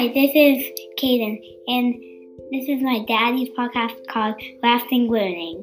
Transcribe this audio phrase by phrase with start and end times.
[0.00, 0.64] Hi, this is
[0.98, 1.38] Caden,
[1.68, 1.94] and
[2.50, 5.62] this is my daddy's podcast called Lasting Learning.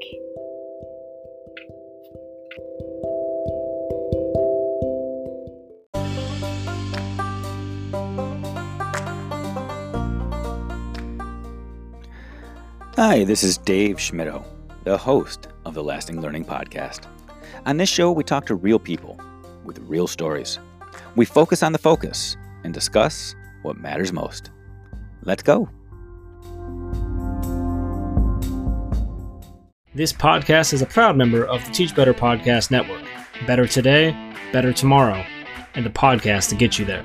[12.95, 14.45] Hi, this is Dave Schmittou,
[14.83, 17.07] the host of the Lasting Learning Podcast.
[17.65, 19.19] On this show, we talk to real people
[19.65, 20.59] with real stories.
[21.16, 24.52] We focus on the focus and discuss what matters most.
[25.23, 25.70] Let's go.
[29.93, 33.03] This podcast is a proud member of the Teach Better Podcast Network.
[33.48, 34.12] Better today,
[34.53, 35.25] better tomorrow,
[35.73, 37.03] and the podcast to get you there.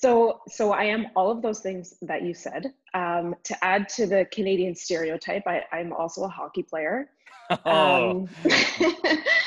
[0.00, 2.72] So, so I am all of those things that you said.
[2.94, 7.10] Um, to add to the Canadian stereotype, I, I'm also a hockey player.
[7.64, 8.28] Oh, Um,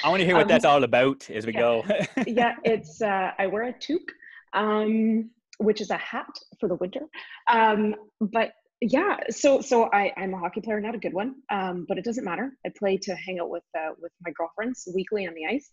[0.03, 1.59] I want to hear what um, that's all about as we yeah.
[1.59, 1.83] go.
[2.25, 4.11] yeah, it's uh, I wear a toque,
[4.53, 5.29] um,
[5.59, 7.01] which is a hat for the winter.
[7.47, 11.85] Um, but yeah, so so I I'm a hockey player, not a good one, um,
[11.87, 12.57] but it doesn't matter.
[12.65, 15.69] I play to hang out with uh, with my girlfriends weekly on the ice.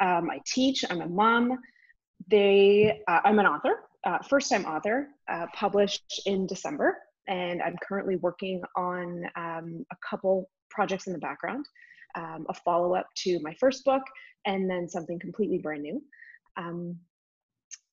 [0.00, 0.84] Um, I teach.
[0.90, 1.60] I'm a mom.
[2.26, 7.76] They uh, I'm an author, uh, first time author, uh, published in December, and I'm
[7.86, 11.66] currently working on um, a couple projects in the background.
[12.14, 14.02] Um, a follow up to my first book,
[14.46, 16.02] and then something completely brand new.
[16.56, 16.98] Um,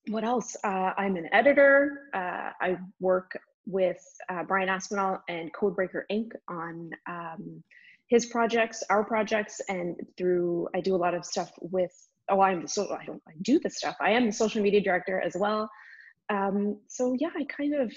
[0.08, 0.56] what else?
[0.64, 2.08] Uh, I'm an editor.
[2.14, 6.30] Uh, I work with uh, Brian Aspinall and Codebreaker Inc.
[6.48, 7.62] on um,
[8.08, 11.92] his projects, our projects, and through I do a lot of stuff with.
[12.28, 13.96] Oh, I'm the so I don't I do the stuff.
[14.00, 15.70] I am the social media director as well.
[16.28, 17.92] Um, so yeah, I kind of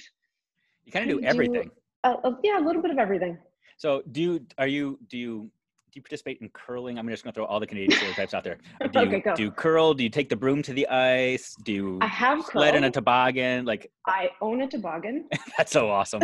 [0.85, 1.72] you kind of do do- everything.
[2.03, 3.38] uh, uh, yeah a little bit of everything.
[3.78, 5.50] So, do you are you do you
[5.91, 7.00] do you participate in curling?
[7.00, 8.59] I'm just going to throw all the Canadian stereotypes out there.
[8.91, 9.34] Do you, Okay, go.
[9.35, 9.95] do you curl?
[9.95, 11.56] Do you take the broom to the ice?
[11.63, 13.66] Do you I have sled in a toboggan?
[13.66, 15.28] Like I own a toboggan.
[15.57, 16.22] That's so awesome.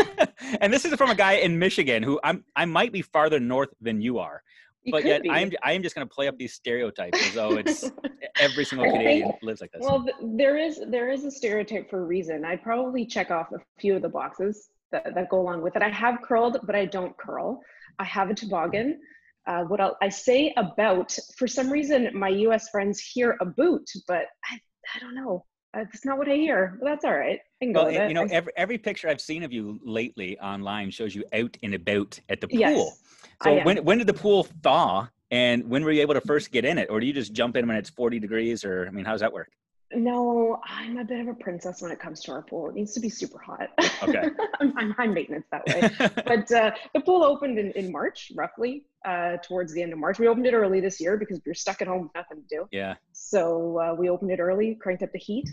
[0.62, 3.68] and this is from a guy in Michigan who I'm I might be farther north
[3.82, 4.42] than you are,
[4.84, 5.22] You but yet.
[5.30, 7.90] I'm I am just going to play up these stereotypes as though it's
[8.40, 9.82] every single I think- Canadian lives like this.
[9.82, 12.44] Well, th- there is there is a stereotype for a reason.
[12.44, 15.82] I probably check off a few of the boxes that, that go along with it.
[15.82, 17.60] I have curled, but I don't curl.
[17.98, 19.00] I have a toboggan.
[19.46, 22.68] Uh, what I'll, I say about for some reason my U.S.
[22.68, 24.58] friends hear a boot, but I
[24.94, 25.44] I don't know.
[25.74, 26.76] That's not what I hear.
[26.80, 27.38] But that's all right.
[27.60, 28.08] I can go well, with and, it.
[28.08, 31.74] you know, every every picture I've seen of you lately online shows you out and
[31.74, 32.58] about at the pool.
[32.58, 33.02] Yes,
[33.42, 36.64] so when when did the pool thaw, and when were you able to first get
[36.64, 39.04] in it, or do you just jump in when it's 40 degrees, or I mean,
[39.04, 39.50] how does that work?
[39.94, 42.68] No, I'm a bit of a princess when it comes to our pool.
[42.70, 43.68] It needs to be super hot.
[44.02, 44.24] Okay.
[44.60, 45.90] I'm, I'm high maintenance that way.
[46.26, 50.18] but uh, the pool opened in, in March, roughly, uh, towards the end of March.
[50.18, 52.48] We opened it early this year because we were stuck at home with nothing to
[52.48, 52.68] do.
[52.72, 52.94] yeah.
[53.12, 55.50] So uh, we opened it early, cranked up the heat.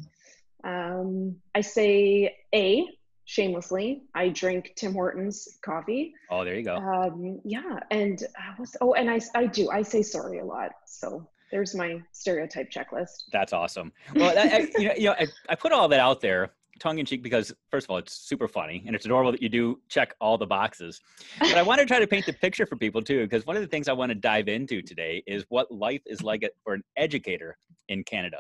[0.64, 2.88] Um, I say A,
[3.30, 6.16] shamelessly, I drink Tim Hortons coffee.
[6.32, 6.78] Oh, there you go.
[6.78, 10.72] Um, yeah, and uh, what's, oh, and I, I do, I say sorry a lot.
[10.88, 13.26] So there's my stereotype checklist.
[13.32, 13.94] That's awesome.
[14.16, 16.98] Well, I, I, you know, you know, I, I put all that out there tongue
[16.98, 19.80] in cheek because first of all, it's super funny and it's adorable that you do
[19.90, 21.00] check all the boxes.
[21.40, 23.62] But I want to try to paint the picture for people too, because one of
[23.62, 26.84] the things I want to dive into today is what life is like for an
[26.98, 27.60] educator
[27.90, 28.38] in Canada.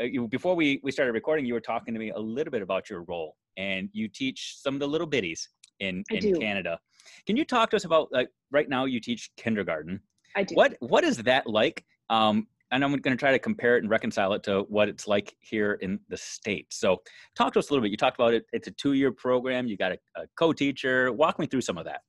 [0.00, 2.62] Uh, you, before we, we started recording, you were talking to me a little bit
[2.62, 5.50] about your role and you teach some of the little biddies
[5.80, 6.38] in, I in do.
[6.38, 6.78] Canada.
[7.26, 10.00] Can you talk to us about like right now you teach kindergarten.
[10.34, 10.54] I do.
[10.54, 11.84] What what is that like?
[12.08, 15.08] Um, and I'm going to try to compare it and reconcile it to what it's
[15.08, 16.78] like here in the states.
[16.78, 16.98] So,
[17.34, 17.90] talk to us a little bit.
[17.90, 18.44] You talked about it.
[18.52, 19.66] It's a two-year program.
[19.66, 21.10] You got a, a co-teacher.
[21.12, 22.02] Walk me through some of that.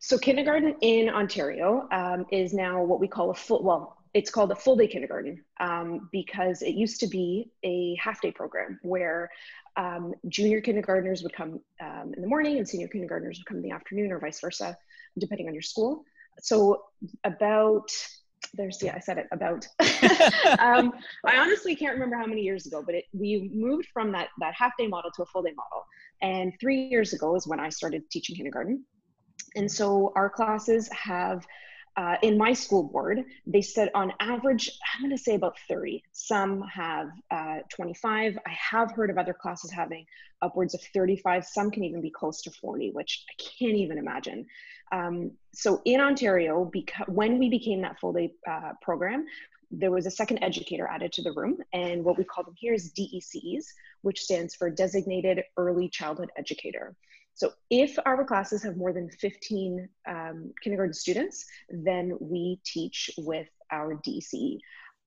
[0.00, 4.52] So kindergarten in Ontario um, is now what we call a full, well, it's called
[4.52, 9.28] a full day kindergarten um, because it used to be a half day program where
[9.76, 13.62] um, junior kindergartners would come um, in the morning and senior kindergartners would come in
[13.64, 14.76] the afternoon or vice versa,
[15.18, 16.04] depending on your school.
[16.40, 16.84] So
[17.24, 17.90] about
[18.52, 19.66] there's yeah i said it about.
[20.58, 20.92] Um,
[21.26, 24.54] i honestly can't remember how many years ago but it, we moved from that that
[24.54, 25.84] half day model to a full day model.
[26.22, 28.84] And three years ago is when i started teaching kindergarten.
[29.56, 31.44] And so our classes have
[31.96, 36.02] uh, in my school board, they said on average, I'm going to say about 30.
[36.12, 38.36] Some have uh, 25.
[38.44, 40.04] I have heard of other classes having
[40.42, 41.44] upwards of 35.
[41.44, 44.46] Some can even be close to 40, which I can't even imagine.
[44.92, 49.26] Um, so in Ontario, because when we became that full day uh, program,
[49.70, 52.74] there was a second educator added to the room, and what we call them here
[52.74, 53.64] is DECs,
[54.02, 56.94] which stands for Designated Early Childhood Educator.
[57.34, 63.48] So if our classes have more than 15 um, kindergarten students, then we teach with
[63.70, 64.58] our DC.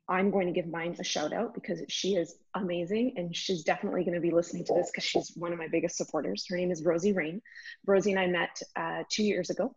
[0.09, 4.03] I'm going to give mine a shout out because she is amazing and she's definitely
[4.03, 6.45] going to be listening to this because she's one of my biggest supporters.
[6.49, 7.41] Her name is Rosie Rain.
[7.85, 9.75] Rosie and I met uh, two years ago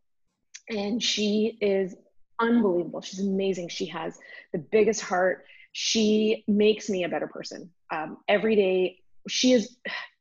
[0.68, 1.94] and she is
[2.38, 3.00] unbelievable.
[3.00, 3.68] She's amazing.
[3.68, 4.18] She has
[4.52, 5.44] the biggest heart.
[5.72, 7.70] She makes me a better person.
[7.90, 8.98] Um, every day,
[9.28, 9.76] she is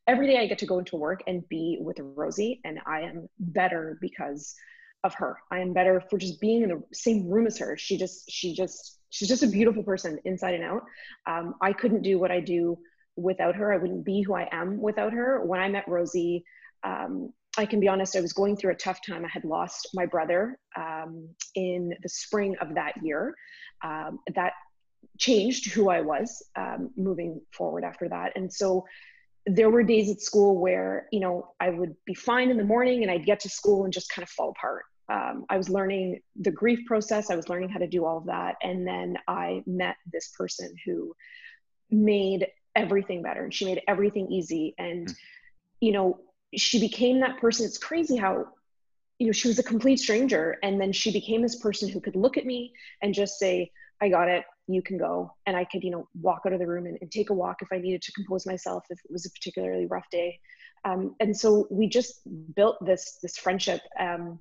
[0.10, 3.30] every day I get to go into work and be with Rosie, and I am
[3.38, 4.56] better because
[5.04, 5.38] of her.
[5.52, 7.78] I am better for just being in the same room as her.
[7.78, 10.82] She just, she just, she's just a beautiful person inside and out.
[11.28, 12.80] Um, I couldn't do what I do
[13.16, 13.72] without her.
[13.72, 15.46] I wouldn't be who I am without her.
[15.46, 16.44] When I met Rosie,
[16.84, 19.24] um, I can be honest, I was going through a tough time.
[19.24, 23.36] I had lost my brother um, in the spring of that year.
[23.84, 24.54] Um, that
[25.20, 28.34] changed who I was um, moving forward after that.
[28.36, 28.86] And so
[29.56, 33.02] there were days at school where you know i would be fine in the morning
[33.02, 34.84] and i'd get to school and just kind of fall apart.
[35.10, 37.32] Um, i was learning the grief process.
[37.32, 38.56] I was learning how to do all of that.
[38.62, 41.14] And then i met this person who
[41.90, 44.76] made everything better and she made everything easy.
[44.78, 45.16] And mm.
[45.82, 46.20] you know
[46.56, 47.66] she became that person.
[47.66, 48.48] It's crazy how
[49.18, 50.58] you know she was a complete stranger.
[50.62, 54.10] And then she became this person who could look at me and just say i
[54.10, 54.44] got it
[54.74, 57.12] you can go and i could you know walk out of the room and, and
[57.12, 60.10] take a walk if i needed to compose myself if it was a particularly rough
[60.12, 60.40] day
[60.86, 62.22] um, and so we just
[62.56, 64.40] built this this friendship um,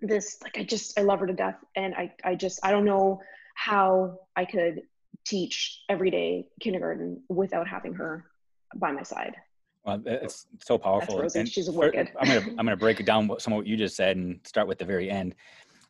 [0.00, 2.84] this like i just i love her to death and i i just i don't
[2.84, 3.20] know
[3.54, 4.82] how i could
[5.24, 8.24] teach every day kindergarten without having her
[8.76, 9.36] by my side
[9.84, 11.18] well, it's so powerful.
[11.18, 11.40] Rosie.
[11.40, 12.12] And She's a wicked.
[12.18, 14.68] I'm gonna I'm gonna break it down some of what you just said and start
[14.68, 15.34] with the very end.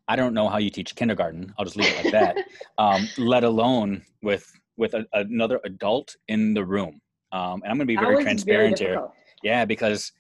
[0.09, 1.55] I don't know how you teach kindergarten.
[1.59, 2.37] I'll just leave it like that.
[2.79, 7.01] um, let alone with with a, another adult in the room.
[7.31, 9.09] Um, and I'm going to be very transparent very here.
[9.43, 10.13] Yeah, because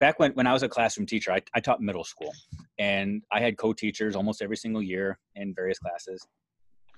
[0.00, 2.32] back when, when I was a classroom teacher, I, I taught middle school
[2.78, 6.26] and I had co-teachers almost every single year in various classes.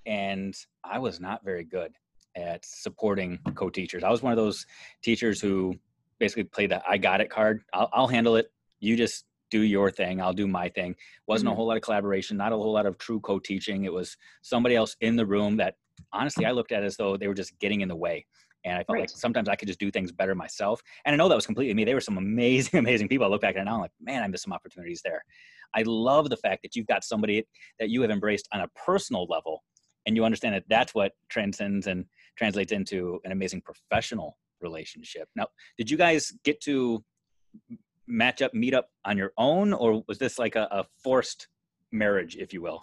[0.06, 0.54] And
[0.84, 1.92] I was not very good
[2.36, 4.04] at supporting co-teachers.
[4.04, 4.66] I was one of those
[5.02, 5.74] teachers who
[6.18, 7.62] basically played the I got it card.
[7.72, 8.50] I'll, I'll handle it.
[8.80, 10.94] You just do your thing i'll do my thing
[11.26, 11.52] wasn't mm-hmm.
[11.52, 14.74] a whole lot of collaboration not a whole lot of true co-teaching it was somebody
[14.74, 15.74] else in the room that
[16.12, 18.24] honestly i looked at as though they were just getting in the way
[18.64, 19.00] and i felt right.
[19.00, 21.74] like sometimes i could just do things better myself and i know that was completely
[21.74, 23.92] me they were some amazing amazing people i look back at it now i'm like
[24.00, 25.24] man i missed some opportunities there
[25.74, 27.44] i love the fact that you've got somebody
[27.78, 29.62] that you have embraced on a personal level
[30.06, 32.04] and you understand that that's what transcends and
[32.36, 35.46] translates into an amazing professional relationship now
[35.78, 37.02] did you guys get to
[38.10, 41.48] match up, meet up on your own, or was this like a, a forced
[41.92, 42.82] marriage, if you will?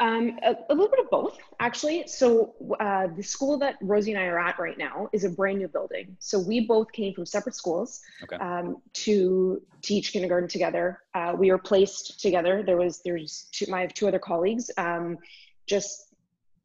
[0.00, 2.06] Um, a, a, little bit of both, actually.
[2.06, 5.58] So uh, the school that Rosie and I are at right now is a brand
[5.58, 6.16] new building.
[6.20, 8.36] So we both came from separate schools okay.
[8.36, 11.00] um, to teach kindergarten together.
[11.14, 12.62] Uh, we were placed together.
[12.64, 14.70] There was there's two, my two other colleagues.
[14.76, 15.18] Um,
[15.66, 16.14] just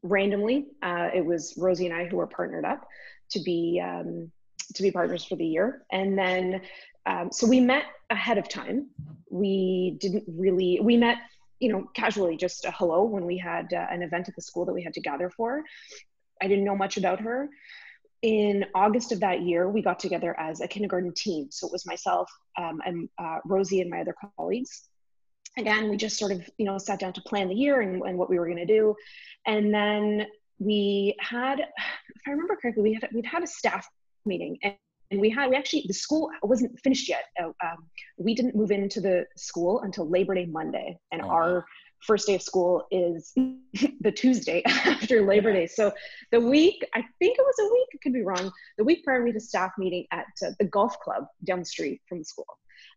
[0.04, 2.88] randomly, uh, it was Rosie and I who were partnered up
[3.32, 4.32] to be um,
[4.76, 6.62] to be partners for the year, and then
[7.06, 8.90] um, so we met ahead of time.
[9.30, 11.18] We didn't really, we met,
[11.60, 14.66] you know, casually, just a hello when we had uh, an event at the school
[14.66, 15.64] that we had to gather for.
[16.42, 17.50] I didn't know much about her.
[18.24, 21.48] in August of that year, we got together as a kindergarten team.
[21.52, 24.88] So it was myself um, and uh, Rosie and my other colleagues.
[25.58, 28.18] Again, we just sort of, you know, sat down to plan the year and, and
[28.18, 28.96] what we were going to do.
[29.46, 30.26] And then
[30.58, 33.88] we had, if I remember correctly, we had we'd had a staff
[34.26, 34.76] meeting, and,
[35.14, 37.26] and we had we actually the school wasn't finished yet.
[37.42, 37.86] Uh, um,
[38.18, 41.66] we didn't move into the school until Labor Day Monday, and oh, our
[42.02, 43.32] first day of school is
[44.02, 45.68] the Tuesday after Labor Day.
[45.68, 45.94] So
[46.32, 48.52] the week, I think it was a week, it could be wrong.
[48.78, 51.66] The week prior, we had a staff meeting at uh, the golf club down the
[51.66, 52.48] street from the school.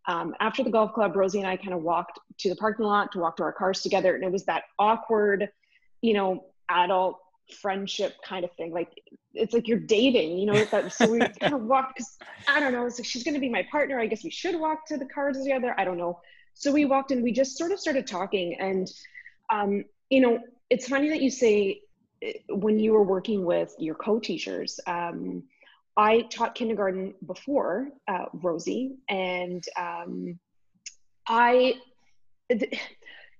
[0.09, 3.13] Um, after the golf club, Rosie and I kind of walked to the parking lot
[3.13, 5.49] to walk to our cars together, and it was that awkward,
[6.01, 7.19] you know, adult
[7.53, 8.73] friendship kind of thing.
[8.73, 9.01] Like
[9.35, 10.65] it's like you're dating, you know.
[10.65, 12.87] That, so we kind of walked because I don't know.
[12.87, 13.99] It's like she's going to be my partner.
[13.99, 15.75] I guess we should walk to the cars together.
[15.79, 16.21] I don't know.
[16.55, 18.89] So we walked and we just sort of started talking, and
[19.51, 21.83] um, you know, it's funny that you say
[22.23, 24.81] eh, when you were working with your co-teachers.
[24.87, 25.45] Um,
[25.99, 30.39] I taught kindergarten before uh, Rosie, and um,
[31.27, 31.77] I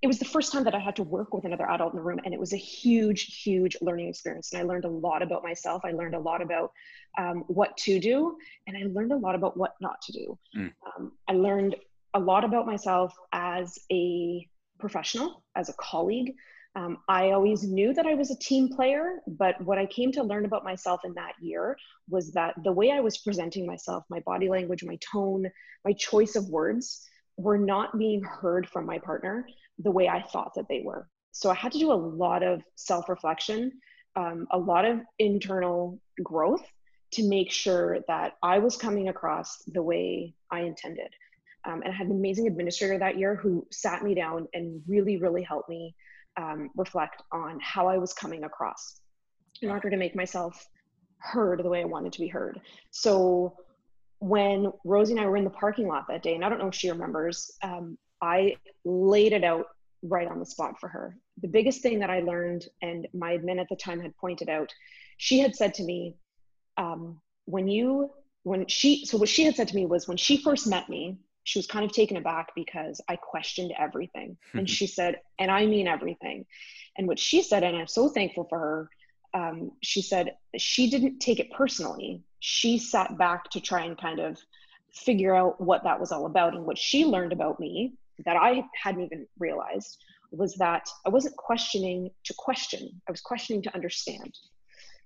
[0.01, 2.03] it was the first time that I had to work with another adult in the
[2.03, 4.53] room, and it was a huge, huge learning experience.
[4.53, 5.81] And I learned a lot about myself.
[5.85, 6.71] I learned a lot about
[7.17, 8.37] um, what to do,
[8.67, 10.39] and I learned a lot about what not to do.
[10.55, 10.73] Mm.
[10.85, 11.75] Um, I learned
[12.13, 14.47] a lot about myself as a
[14.79, 16.35] professional, as a colleague.
[16.75, 20.23] Um, I always knew that I was a team player, but what I came to
[20.23, 21.75] learn about myself in that year
[22.07, 25.49] was that the way I was presenting myself, my body language, my tone,
[25.83, 27.03] my choice of words,
[27.37, 29.47] were not being heard from my partner
[29.79, 31.07] the way I thought that they were.
[31.31, 33.71] So I had to do a lot of self reflection,
[34.15, 36.65] um, a lot of internal growth
[37.11, 41.09] to make sure that I was coming across the way I intended.
[41.65, 45.17] Um, and I had an amazing administrator that year who sat me down and really,
[45.17, 45.95] really helped me
[46.37, 49.01] um, reflect on how I was coming across
[49.61, 50.67] in order to make myself
[51.19, 52.61] heard the way I wanted to be heard.
[52.91, 53.57] So
[54.19, 56.67] when Rosie and I were in the parking lot that day, and I don't know
[56.67, 59.67] if she remembers, um, I laid it out
[60.01, 61.17] right on the spot for her.
[61.41, 64.73] The biggest thing that I learned, and my admin at the time had pointed out,
[65.17, 66.15] she had said to me,
[66.77, 68.11] um, when you,
[68.43, 71.17] when she, so what she had said to me was when she first met me,
[71.43, 74.37] she was kind of taken aback because I questioned everything.
[74.53, 76.45] and she said, and I mean everything.
[76.97, 78.89] And what she said, and I'm so thankful for her,
[79.33, 82.23] um, she said she didn't take it personally.
[82.39, 84.37] She sat back to try and kind of
[84.93, 86.55] figure out what that was all about.
[86.55, 87.93] And what she learned about me
[88.25, 89.97] that I hadn't even realized
[90.31, 94.33] was that I wasn't questioning to question, I was questioning to understand.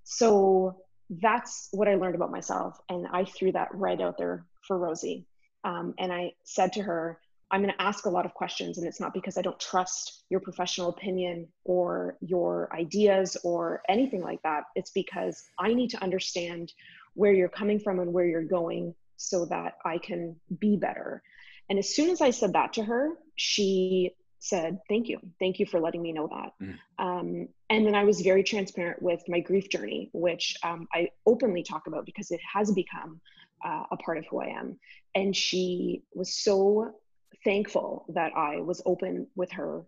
[0.03, 0.77] So
[1.09, 2.79] that's what I learned about myself.
[2.89, 5.27] And I threw that right out there for Rosie.
[5.63, 7.19] Um, and I said to her,
[7.51, 10.23] I'm going to ask a lot of questions, and it's not because I don't trust
[10.29, 14.63] your professional opinion or your ideas or anything like that.
[14.75, 16.71] It's because I need to understand
[17.13, 21.21] where you're coming from and where you're going so that I can be better.
[21.69, 25.19] And as soon as I said that to her, she said, Thank you.
[25.39, 26.65] Thank you for letting me know that.
[26.65, 26.77] Mm.
[26.99, 31.63] Um, and then I was very transparent with my grief journey, which um, I openly
[31.63, 33.21] talk about because it has become
[33.63, 34.79] uh, a part of who I am.
[35.15, 36.95] And she was so
[37.43, 39.83] thankful that I was open with her.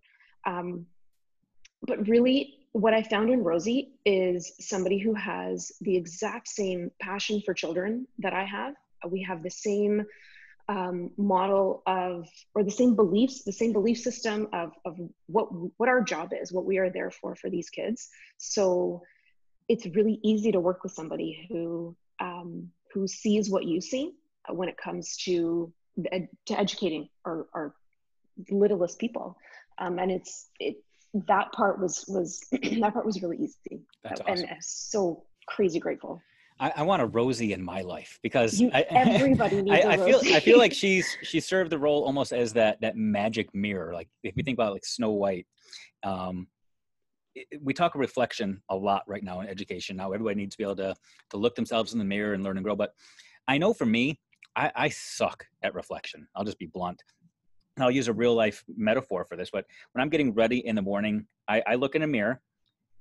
[0.45, 0.85] Um,
[1.81, 7.41] but really, what I found in Rosie is somebody who has the exact same passion
[7.45, 8.73] for children that I have.
[9.07, 10.05] We have the same
[10.69, 15.89] um, model of or the same beliefs the same belief system of, of what what
[15.89, 19.01] our job is what we are there for for these kids so
[19.67, 24.13] it's really easy to work with somebody who um, who sees what you see
[24.49, 25.71] when it comes to
[26.45, 27.75] to educating our, our
[28.49, 29.37] littlest people
[29.79, 30.77] um, and it's it
[31.27, 36.21] that part was was that part was really easy That's and so crazy grateful
[36.59, 39.97] I, I, want a Rosie in my life because you, I, everybody needs I, I
[39.97, 43.91] feel I feel like she's she served the role almost as that that magic mirror.
[43.93, 45.47] Like if we think about like Snow White,
[46.03, 46.47] um,
[47.35, 49.97] it, we talk reflection a lot right now in education.
[49.97, 50.95] Now everybody needs to be able to
[51.31, 52.75] to look themselves in the mirror and learn and grow.
[52.75, 52.93] But
[53.47, 54.19] I know for me,
[54.55, 56.27] I, I suck at reflection.
[56.35, 57.03] I'll just be blunt.
[57.79, 59.49] I'll use a real life metaphor for this.
[59.51, 62.41] But when I'm getting ready in the morning, I, I look in a mirror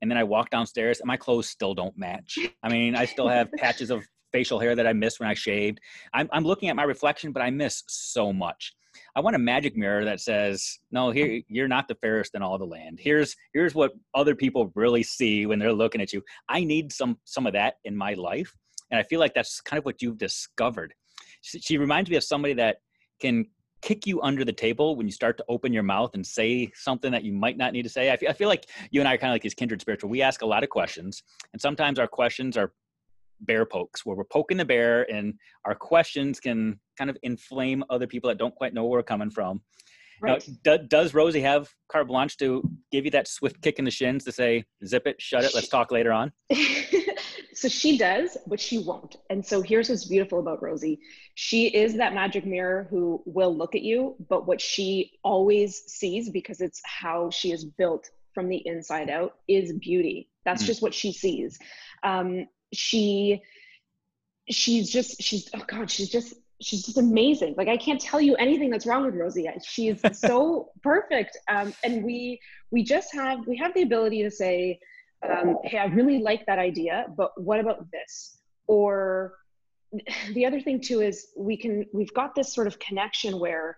[0.00, 2.38] and then I walk downstairs and my clothes still don't match.
[2.62, 4.02] I mean, I still have patches of
[4.32, 5.78] facial hair that I missed when I shaved.
[6.14, 8.72] I'm, I'm looking at my reflection, but I miss so much.
[9.14, 12.58] I want a magic mirror that says, "No, here you're not the fairest in all
[12.58, 12.98] the land.
[13.00, 17.18] Here's here's what other people really see when they're looking at you." I need some
[17.24, 18.54] some of that in my life,
[18.90, 20.92] and I feel like that's kind of what you've discovered.
[21.40, 22.78] She, she reminds me of somebody that
[23.18, 23.46] can
[23.82, 27.12] kick you under the table when you start to open your mouth and say something
[27.12, 28.10] that you might not need to say.
[28.10, 30.02] I feel, I feel like you and I are kind of like these kindred spirits
[30.02, 31.22] where we ask a lot of questions,
[31.52, 32.72] and sometimes our questions are
[33.40, 35.34] bear pokes, where we're poking the bear, and
[35.64, 39.30] our questions can kind of inflame other people that don't quite know where we're coming
[39.30, 39.60] from.
[40.20, 40.46] Right.
[40.64, 42.62] Now, do, does Rosie have carte blanche to
[42.92, 45.68] give you that swift kick in the shins to say, "Zip it, shut it, let's
[45.68, 46.32] talk later on"?
[47.62, 49.14] so she does, but she won't.
[49.30, 50.98] And so here's what's beautiful about Rosie.
[51.36, 56.28] She is that magic mirror who will look at you, but what she always sees,
[56.28, 60.28] because it's how she is built from the inside out, is beauty.
[60.44, 61.56] That's mm just what she sees.
[62.02, 63.40] Um, she
[64.50, 68.34] she's just she's oh god she's just she's just amazing like i can't tell you
[68.36, 72.40] anything that's wrong with rosie she's so perfect um, and we
[72.72, 74.80] we just have we have the ability to say
[75.28, 78.38] um, hey, I really like that idea, but what about this?
[78.66, 79.34] Or
[80.32, 83.76] the other thing too is we can we've got this sort of connection where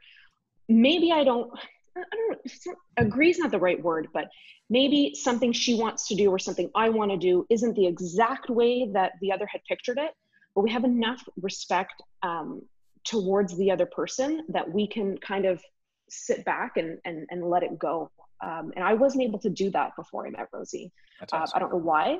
[0.68, 1.50] maybe I don't
[1.96, 4.28] I don't know agree is not the right word, but
[4.70, 8.48] maybe something she wants to do or something I want to do isn't the exact
[8.48, 10.12] way that the other had pictured it,
[10.54, 12.62] but we have enough respect um,
[13.04, 15.62] towards the other person that we can kind of
[16.08, 18.10] sit back and and, and let it go
[18.44, 20.92] um, and I wasn't able to do that before I met Rosie.
[21.22, 21.42] Awesome.
[21.42, 22.18] Uh, I don't know why,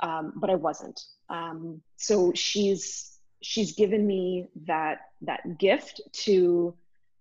[0.00, 1.00] um, but I wasn't.
[1.30, 6.74] Um, so she's she's given me that that gift to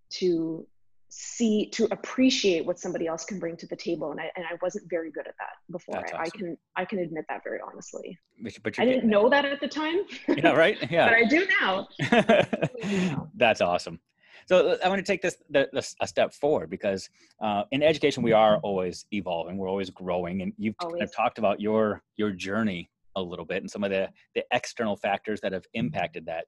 [0.10, 0.68] to
[1.08, 4.12] see to appreciate what somebody else can bring to the table.
[4.12, 5.98] And I, and I wasn't very good at that before.
[5.98, 6.20] I, awesome.
[6.20, 8.18] I, can I can admit that very honestly.
[8.42, 10.02] But, but I didn't know that at the time.
[10.28, 10.78] Yeah right?
[10.92, 11.08] Yeah.
[11.08, 13.28] But I do now.
[13.36, 14.00] That's awesome
[14.48, 17.10] so I want to take this the, the, a step forward because
[17.42, 21.38] uh, in education we are always evolving, we're always growing, and you've kind of talked
[21.38, 25.52] about your your journey a little bit and some of the the external factors that
[25.52, 26.46] have impacted that.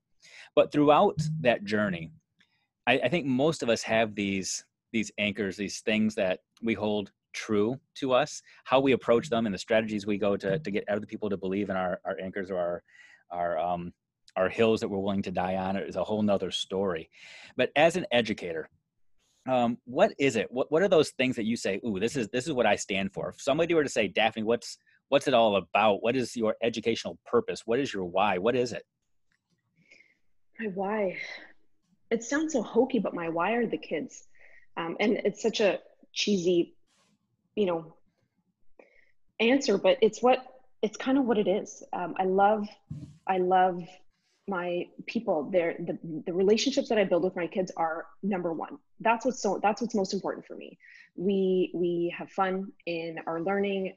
[0.56, 2.12] But throughout that journey,
[2.88, 7.12] I, I think most of us have these these anchors, these things that we hold
[7.34, 10.88] true to us, how we approach them, and the strategies we go to to get
[10.88, 12.84] other people to believe in our our anchors or our
[13.32, 13.94] our um,
[14.36, 17.10] our hills that we're willing to die on is a whole nother story.
[17.56, 18.70] But as an educator,
[19.48, 20.48] um, what is it?
[20.52, 21.80] What what are those things that you say?
[21.86, 23.30] Ooh, this is this is what I stand for.
[23.30, 24.78] If somebody were to say, Daphne, what's
[25.10, 26.02] what's it all about?
[26.02, 27.64] What is your educational purpose?
[27.66, 28.38] What is your why?
[28.38, 28.84] What is it?
[30.60, 31.18] My why.
[32.10, 34.28] It sounds so hokey, but my why are the kids,
[34.78, 35.80] um, and it's such a
[36.14, 36.76] cheesy,
[37.56, 37.96] you know,
[39.40, 39.78] answer.
[39.78, 40.46] But it's what
[40.84, 41.82] it's kind of what it is.
[41.94, 42.68] Um, I love,
[43.26, 43.84] I love
[44.48, 48.78] my people the, the relationships that i build with my kids are number one.
[49.00, 50.78] That's what's so that's what's most important for me.
[51.16, 53.96] We we have fun in our learning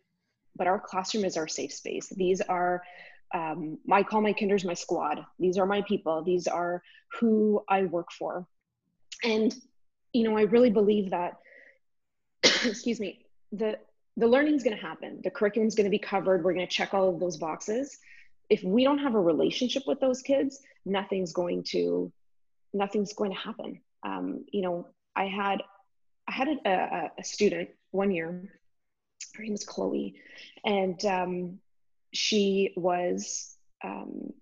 [0.57, 2.09] but our classroom is our safe space.
[2.09, 2.83] These are
[3.35, 5.25] um, i call my kinders my squad.
[5.39, 6.23] These are my people.
[6.23, 6.83] These are
[7.19, 8.47] who i work for.
[9.25, 9.55] And
[10.13, 11.39] you know i really believe that
[12.45, 13.79] excuse me the
[14.17, 15.21] the learning is going to happen.
[15.25, 16.43] The curriculum is going to be covered.
[16.43, 17.99] We're going to check all of those boxes
[18.49, 22.13] if we don't have a relationship with those kids nothing's going to
[22.73, 25.63] nothing's going to happen um, you know i had
[26.29, 28.51] i had a, a, student one year
[29.35, 30.17] her name was chloe
[30.65, 31.59] and um,
[32.13, 34.33] she was um,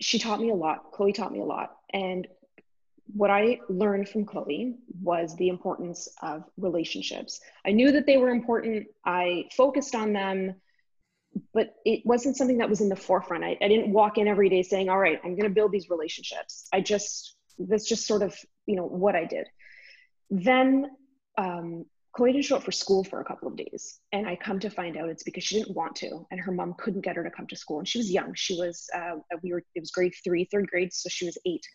[0.00, 2.26] she taught me a lot chloe taught me a lot and
[3.14, 7.40] what I learned from Chloe was the importance of relationships.
[7.66, 8.86] I knew that they were important.
[9.04, 10.54] I focused on them
[11.54, 13.44] but it wasn't something that was in the forefront.
[13.44, 15.90] I, I didn't walk in every day saying, all right, I'm going to build these
[15.90, 16.66] relationships.
[16.72, 18.34] I just, that's just sort of,
[18.66, 19.46] you know, what I did.
[20.30, 20.90] Then
[21.38, 23.98] um, Chloe didn't show up for school for a couple of days.
[24.12, 26.26] And I come to find out it's because she didn't want to.
[26.30, 27.78] And her mom couldn't get her to come to school.
[27.78, 28.34] And she was young.
[28.34, 30.92] She was, uh, we were, it was grade three, third grade.
[30.92, 31.66] So she was eight.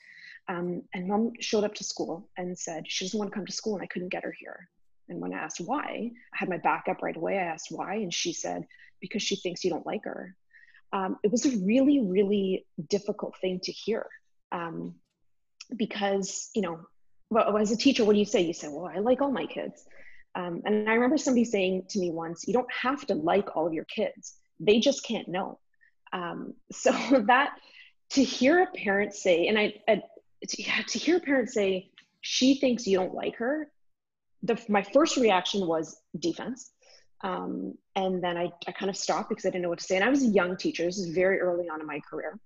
[0.47, 3.51] Um, and mom showed up to school and said, she doesn't want to come to
[3.51, 3.75] school.
[3.75, 4.69] And I couldn't get her here.
[5.09, 7.37] And when I asked why, I had my back up right away.
[7.37, 7.95] I asked why.
[7.95, 8.65] And she said,
[8.99, 10.35] because she thinks you don't like her.
[10.93, 14.07] Um, it was a really, really difficult thing to hear.
[14.51, 14.95] Um,
[15.75, 16.79] because, you know,
[17.29, 18.41] well, as a teacher, what do you say?
[18.41, 19.83] You say, well, I like all my kids.
[20.35, 23.67] Um, and I remember somebody saying to me once, you don't have to like all
[23.67, 25.59] of your kids, they just can't know.
[26.13, 26.91] Um, so
[27.27, 27.57] that
[28.11, 30.03] to hear a parent say, and I, I
[30.47, 31.89] to, yeah, to hear a parent say,
[32.21, 33.69] she thinks you don't like her,
[34.43, 36.71] the, my first reaction was defense.
[37.23, 39.95] Um, and then I, I kind of stopped because I didn't know what to say.
[39.95, 40.86] And I was a young teacher.
[40.86, 42.39] This is very early on in my career.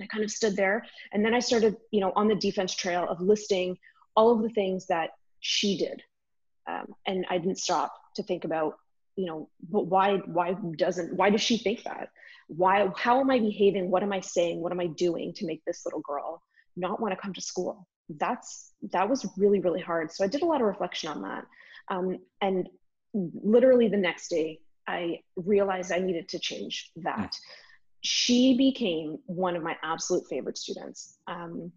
[0.00, 0.84] I kind of stood there.
[1.12, 3.78] And then I started, you know, on the defense trail of listing
[4.14, 6.02] all of the things that she did.
[6.66, 8.74] Um, and I didn't stop to think about,
[9.14, 12.10] you know, but why, why doesn't, why does she think that?
[12.48, 13.90] Why, how am I behaving?
[13.90, 14.60] What am I saying?
[14.60, 16.42] What am I doing to make this little girl
[16.76, 17.86] not want to come to school?
[18.08, 20.12] That's, that was really, really hard.
[20.12, 21.44] So I did a lot of reflection on that.
[21.88, 22.68] Um, and
[23.14, 27.34] literally the next day, I realized I needed to change that.
[28.02, 31.18] she became one of my absolute favorite students.
[31.26, 31.72] Um,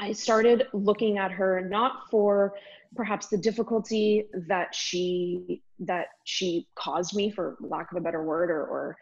[0.00, 2.54] I started looking at her not for
[2.94, 8.50] perhaps the difficulty that she that she caused me, for lack of a better word,
[8.50, 8.96] or, or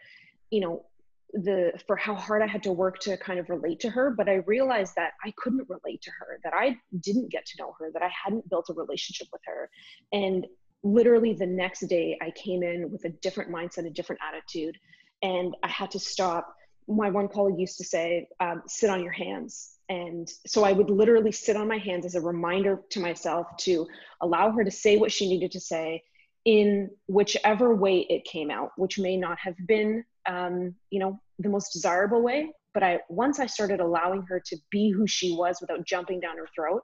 [0.49, 0.85] you know
[1.33, 4.29] the for how hard I had to work to kind of relate to her, but
[4.29, 7.91] I realized that I couldn't relate to her, that I didn't get to know her,
[7.91, 9.69] that I hadn't built a relationship with her.
[10.11, 10.47] And
[10.83, 14.77] literally the next day I came in with a different mindset, a different attitude,
[15.21, 16.53] and I had to stop.
[16.87, 19.73] My one colleague used to say, um, sit on your hands.
[19.89, 23.87] And so I would literally sit on my hands as a reminder to myself to
[24.21, 26.03] allow her to say what she needed to say
[26.45, 31.49] in whichever way it came out, which may not have been um, you know, the
[31.49, 32.51] most desirable way.
[32.73, 36.37] But I once I started allowing her to be who she was without jumping down
[36.37, 36.83] her throat,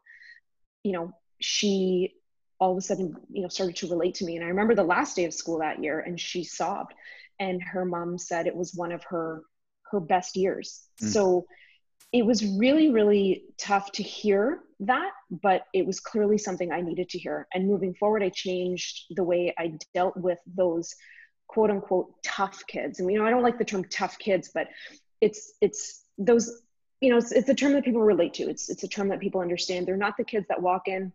[0.84, 2.16] you know, she
[2.60, 4.36] all of a sudden, you know, started to relate to me.
[4.38, 6.94] And I remember the last day of school that year, and she sobbed,
[7.40, 9.44] and her mom said it was one of her
[9.92, 10.84] her best years.
[11.02, 11.10] Mm.
[11.10, 11.46] So
[12.14, 17.10] it was really really tough to hear that but it was clearly something i needed
[17.10, 20.94] to hear and moving forward i changed the way i dealt with those
[21.48, 23.00] quote unquote tough kids.
[23.00, 24.68] And you know i don't like the term tough kids but
[25.22, 26.62] it's it's those
[27.02, 28.44] you know it's, it's a term that people relate to.
[28.44, 29.88] It's it's a term that people understand.
[29.88, 31.12] They're not the kids that walk in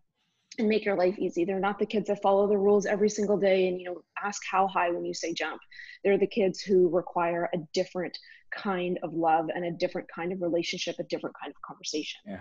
[0.59, 1.45] and make your life easy.
[1.45, 4.43] They're not the kids that follow the rules every single day and you know ask
[4.51, 5.61] how high when you say jump.
[6.05, 8.19] They're the kids who require a different
[8.51, 12.21] kind of love and a different kind of relationship a different kind of conversation.
[12.27, 12.41] Yeah.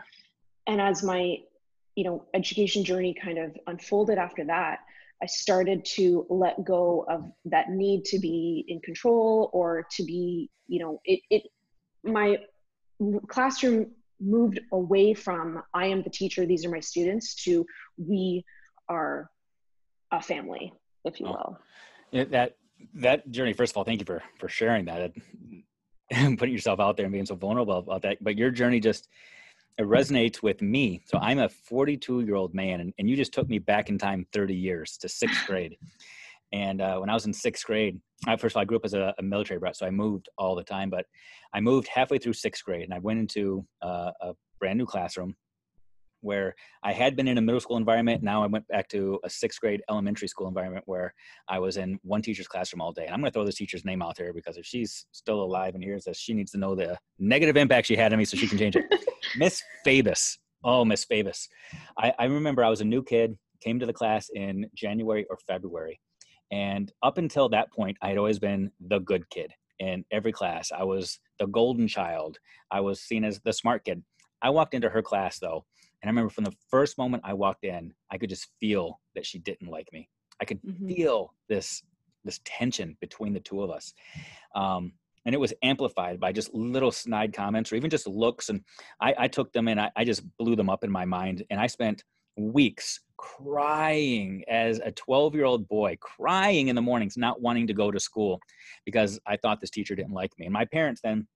[0.67, 1.37] and as my
[1.95, 4.79] you know education journey kind of unfolded after that
[5.21, 10.49] I started to let go of that need to be in control or to be,
[10.67, 11.43] you know, it, it
[12.03, 12.37] my
[13.27, 17.65] classroom moved away from I am the teacher, these are my students to
[17.97, 18.43] we
[18.89, 19.29] are
[20.11, 21.57] a family, if you oh.
[22.11, 22.25] will.
[22.29, 22.55] That
[22.95, 25.13] that journey, first of all, thank you for for sharing that
[26.11, 28.23] and putting yourself out there and being so vulnerable about that.
[28.23, 29.09] But your journey just
[29.77, 31.01] it resonates with me.
[31.05, 33.97] So I'm a 42 year old man, and, and you just took me back in
[33.97, 35.77] time 30 years to sixth grade.
[36.53, 38.85] And uh, when I was in sixth grade, I, first of all, I grew up
[38.85, 40.89] as a, a, military brat, so I moved all the time.
[40.89, 41.05] But
[41.53, 45.35] I moved halfway through sixth grade, and I went into uh, a brand new classroom
[46.21, 48.23] where I had been in a middle school environment.
[48.23, 51.13] Now I went back to a sixth grade elementary school environment where
[51.47, 53.05] I was in one teacher's classroom all day.
[53.05, 55.75] And I'm going to throw this teacher's name out there because if she's still alive
[55.75, 58.37] and hears this, she needs to know the negative impact she had on me so
[58.37, 58.85] she can change it.
[59.37, 60.37] Miss Fabus.
[60.63, 61.47] Oh, Miss Fabus.
[61.97, 65.37] I, I remember I was a new kid, came to the class in January or
[65.47, 65.99] February.
[66.51, 70.71] And up until that point, I had always been the good kid in every class.
[70.71, 72.39] I was the golden child.
[72.71, 74.03] I was seen as the smart kid.
[74.41, 75.65] I walked into her class though,
[76.01, 79.25] and I remember from the first moment I walked in, I could just feel that
[79.25, 80.09] she didn't like me.
[80.41, 80.87] I could mm-hmm.
[80.87, 81.83] feel this
[82.23, 83.93] this tension between the two of us.
[84.53, 84.91] Um,
[85.25, 88.49] and it was amplified by just little snide comments or even just looks.
[88.49, 88.61] And
[89.01, 91.43] I, I took them and I, I just blew them up in my mind.
[91.49, 92.03] And I spent
[92.37, 97.73] weeks crying as a 12 year old boy, crying in the mornings, not wanting to
[97.73, 98.39] go to school
[98.85, 100.45] because I thought this teacher didn't like me.
[100.45, 101.27] And my parents then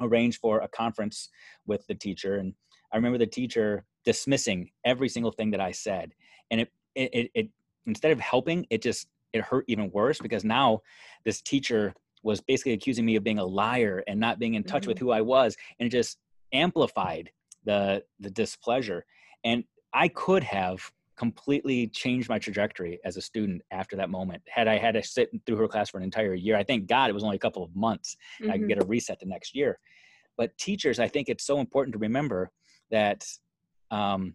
[0.00, 1.28] arranged for a conference
[1.66, 2.36] with the teacher.
[2.36, 2.54] And
[2.92, 6.12] I remember the teacher dismissing every single thing that I said.
[6.50, 7.48] And it, it, it, it
[7.86, 10.80] instead of helping, it just, it hurt even worse because now
[11.24, 14.82] this teacher was basically accusing me of being a liar and not being in touch
[14.82, 14.90] mm-hmm.
[14.90, 15.56] with who I was.
[15.78, 16.18] And it just
[16.52, 17.30] amplified
[17.64, 19.04] the, the displeasure.
[19.44, 24.42] And I could have completely changed my trajectory as a student after that moment.
[24.48, 27.10] Had I had to sit through her class for an entire year, I thank God
[27.10, 28.16] it was only a couple of months.
[28.40, 28.52] Mm-hmm.
[28.52, 29.78] I could get a reset the next year.
[30.36, 32.50] But teachers, I think it's so important to remember
[32.90, 33.26] that
[33.90, 34.34] um,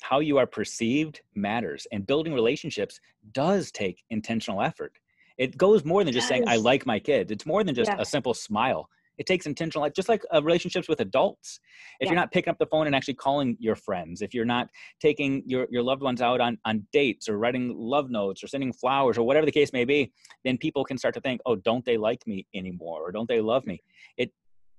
[0.00, 3.00] how you are perceived matters, and building relationships
[3.32, 4.92] does take intentional effort.
[5.36, 8.00] It goes more than just saying "I like my kids." It's more than just yeah.
[8.00, 8.88] a simple smile.
[9.18, 11.58] It takes intentional, like just like uh, relationships with adults.
[11.98, 12.12] If yeah.
[12.12, 14.68] you're not picking up the phone and actually calling your friends, if you're not
[15.00, 18.72] taking your, your loved ones out on, on dates or writing love notes or sending
[18.72, 20.12] flowers or whatever the case may be,
[20.44, 23.40] then people can start to think, oh, don't they like me anymore or don't they
[23.40, 23.82] love me?
[24.16, 24.32] It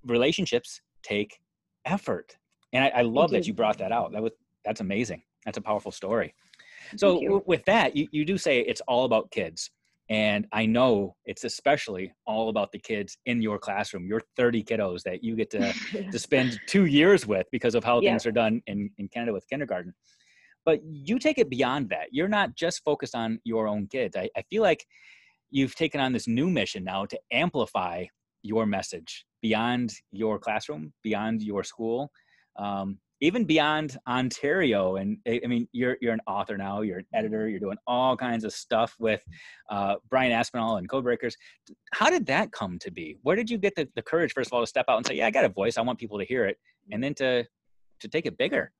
[0.06, 1.42] relationships take
[1.86, 2.38] effort
[2.74, 4.12] and I, I love that you brought that out.
[4.12, 4.32] That was
[4.66, 5.24] that's amazing.
[5.46, 6.34] That's a powerful story.
[6.98, 9.72] So w- with that, you, you do say it's all about kids.
[10.10, 15.04] And I know it's especially all about the kids in your classroom, your 30 kiddos
[15.04, 15.72] that you get to,
[16.12, 18.10] to spend two years with because of how yeah.
[18.10, 19.94] things are done in, in Canada with kindergarten.
[20.66, 22.08] But you take it beyond that.
[22.12, 24.16] You're not just focused on your own kids.
[24.16, 24.84] I, I feel like
[25.52, 28.06] you've taken on this new mission now to amplify
[28.42, 32.12] your message beyond your classroom, beyond your school,
[32.58, 34.96] um, even beyond Ontario.
[34.96, 36.82] And I mean, you're you're an author now.
[36.82, 37.50] You're an editor.
[37.50, 39.24] You're doing all kinds of stuff with
[39.70, 41.34] uh, Brian Aspinall and Codebreakers.
[41.94, 43.18] How did that come to be?
[43.24, 45.16] Where did you get the, the courage, first of all, to step out and say,
[45.16, 45.78] "Yeah, I got a voice.
[45.78, 46.58] I want people to hear it,"
[46.92, 47.46] and then to
[48.00, 48.72] to take it bigger?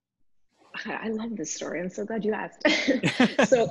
[0.86, 1.82] I love this story.
[1.82, 2.64] I'm so glad you asked.
[3.50, 3.70] so,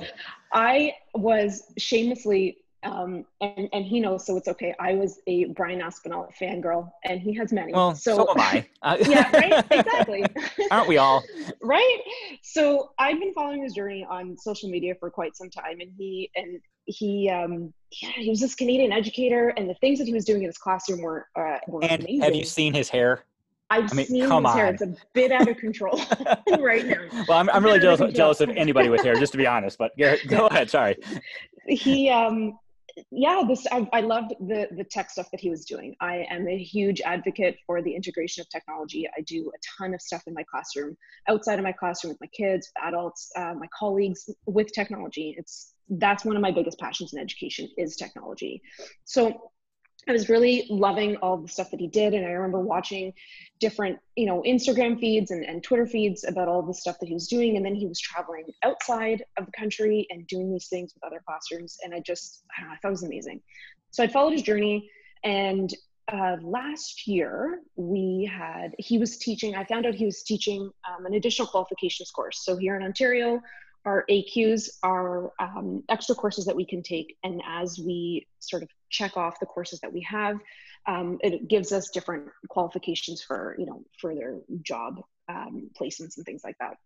[0.53, 4.73] I was shamelessly um, and and he knows, so it's okay.
[4.79, 7.73] I was a Brian Aspinall fangirl, and he has many.
[7.73, 8.65] Well, so, so am I.
[8.81, 9.65] Uh, yeah, right.
[9.69, 10.25] Exactly.
[10.71, 11.21] Aren't we all?
[11.61, 11.99] right.
[12.41, 16.31] So I've been following his journey on social media for quite some time, and he
[16.35, 20.23] and he um yeah he was this Canadian educator, and the things that he was
[20.23, 22.21] doing in his classroom were uh, were and amazing.
[22.21, 23.23] Have you seen his hair?
[23.71, 24.45] I've I mean, seen his on.
[24.45, 24.67] hair.
[24.67, 25.99] It's a bit out of control
[26.59, 27.23] right now.
[27.27, 29.77] Well, I'm, I'm really jealous, jealous of anybody with hair, just to be honest.
[29.77, 30.69] But go ahead.
[30.71, 30.95] Sorry.
[31.67, 32.57] He um
[33.11, 35.95] yeah, this I, I loved the the tech stuff that he was doing.
[36.01, 39.07] I am a huge advocate for the integration of technology.
[39.17, 40.95] I do a ton of stuff in my classroom,
[41.27, 45.35] outside of my classroom with my kids, adults, uh, my colleagues with technology.
[45.37, 48.61] It's that's one of my biggest passions in education is technology.
[49.05, 49.51] So
[50.09, 52.15] I was really loving all the stuff that he did.
[52.15, 53.13] And I remember watching
[53.59, 57.13] different, you know, Instagram feeds and, and Twitter feeds about all the stuff that he
[57.13, 57.57] was doing.
[57.57, 61.21] And then he was traveling outside of the country and doing these things with other
[61.27, 61.77] classrooms.
[61.83, 63.41] And I just, I don't know, I thought it was amazing.
[63.91, 64.89] So I followed his journey.
[65.23, 65.71] And
[66.11, 71.05] uh, last year we had, he was teaching, I found out he was teaching um,
[71.05, 72.43] an additional qualifications course.
[72.43, 73.41] So here in Ontario,
[73.85, 77.15] our AQs are um, extra courses that we can take.
[77.23, 80.37] And as we sort of check off the courses that we have,
[80.87, 86.41] um, it gives us different qualifications for, you know, further job um, placements and things
[86.43, 86.77] like that.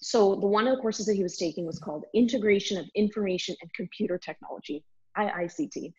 [0.00, 3.56] So the one of the courses that he was taking was called Integration of Information
[3.62, 4.84] and Computer Technology,
[5.16, 5.92] IICT.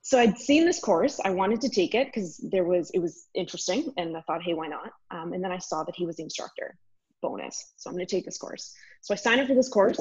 [0.00, 1.20] So I'd seen this course.
[1.24, 4.54] I wanted to take it because there was it was interesting, and I thought, hey,
[4.54, 4.90] why not?
[5.10, 6.76] Um, and then I saw that he was the instructor
[7.22, 7.72] bonus.
[7.76, 8.74] So I'm going to take this course.
[9.00, 10.00] So I signed up for this course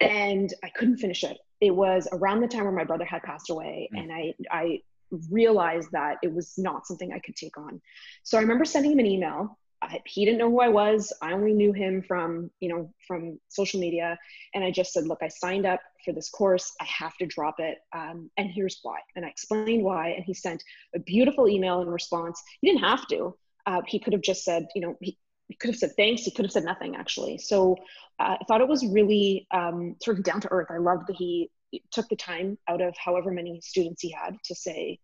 [0.00, 1.38] and I couldn't finish it.
[1.62, 4.00] It was around the time where my brother had passed away, mm.
[4.00, 4.82] and I, I
[5.30, 7.80] realized that it was not something I could take on.
[8.24, 9.58] So I remember sending him an email.
[9.80, 11.12] I, he didn't know who I was.
[11.22, 14.18] I only knew him from, you know, from social media.
[14.54, 16.72] And I just said, look, I signed up for this course.
[16.80, 17.78] I have to drop it.
[17.92, 18.98] Um, and here's why.
[19.16, 20.10] And I explained why.
[20.10, 20.62] And he sent
[20.94, 22.42] a beautiful email in response.
[22.60, 23.36] He didn't have to.
[23.66, 25.18] Uh, he could have just said, you know, he,
[25.52, 26.22] he could have said thanks.
[26.22, 27.36] He could have said nothing, actually.
[27.36, 27.76] So
[28.18, 30.68] uh, I thought it was really um, sort of down to earth.
[30.70, 31.50] I loved that he
[31.90, 34.98] took the time out of however many students he had to say,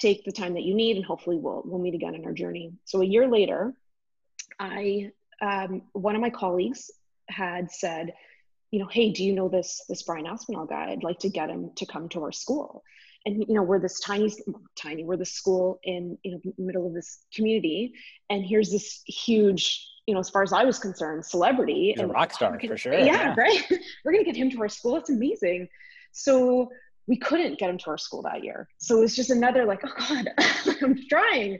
[0.00, 2.72] take the time that you need, and hopefully we'll we'll meet again in our journey.
[2.84, 3.72] So a year later,
[4.58, 6.90] I um, one of my colleagues
[7.28, 8.14] had said,
[8.72, 10.90] you know, hey, do you know this this Brian Aspinall guy?
[10.90, 12.82] I'd like to get him to come to our school
[13.26, 14.32] and you know we're this tiny
[14.76, 17.94] tiny we're the school in you know middle of this community.
[18.30, 21.94] And here's this huge you know as far as i was concerned celebrity.
[21.96, 22.92] And rock star for sure.
[22.92, 23.34] Yeah, yeah.
[23.36, 23.62] right?
[24.04, 24.96] We're gonna get him to our school.
[24.96, 25.68] It's amazing.
[26.12, 26.70] So
[27.06, 28.68] we couldn't get him to our school that year.
[28.78, 30.28] So it was just another like oh god
[30.82, 31.58] i'm trying.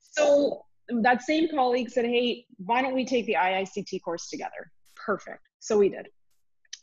[0.00, 0.62] So
[1.02, 4.72] that same colleague said hey why don't we take the iict course together?
[4.94, 5.48] Perfect.
[5.60, 6.08] So we did.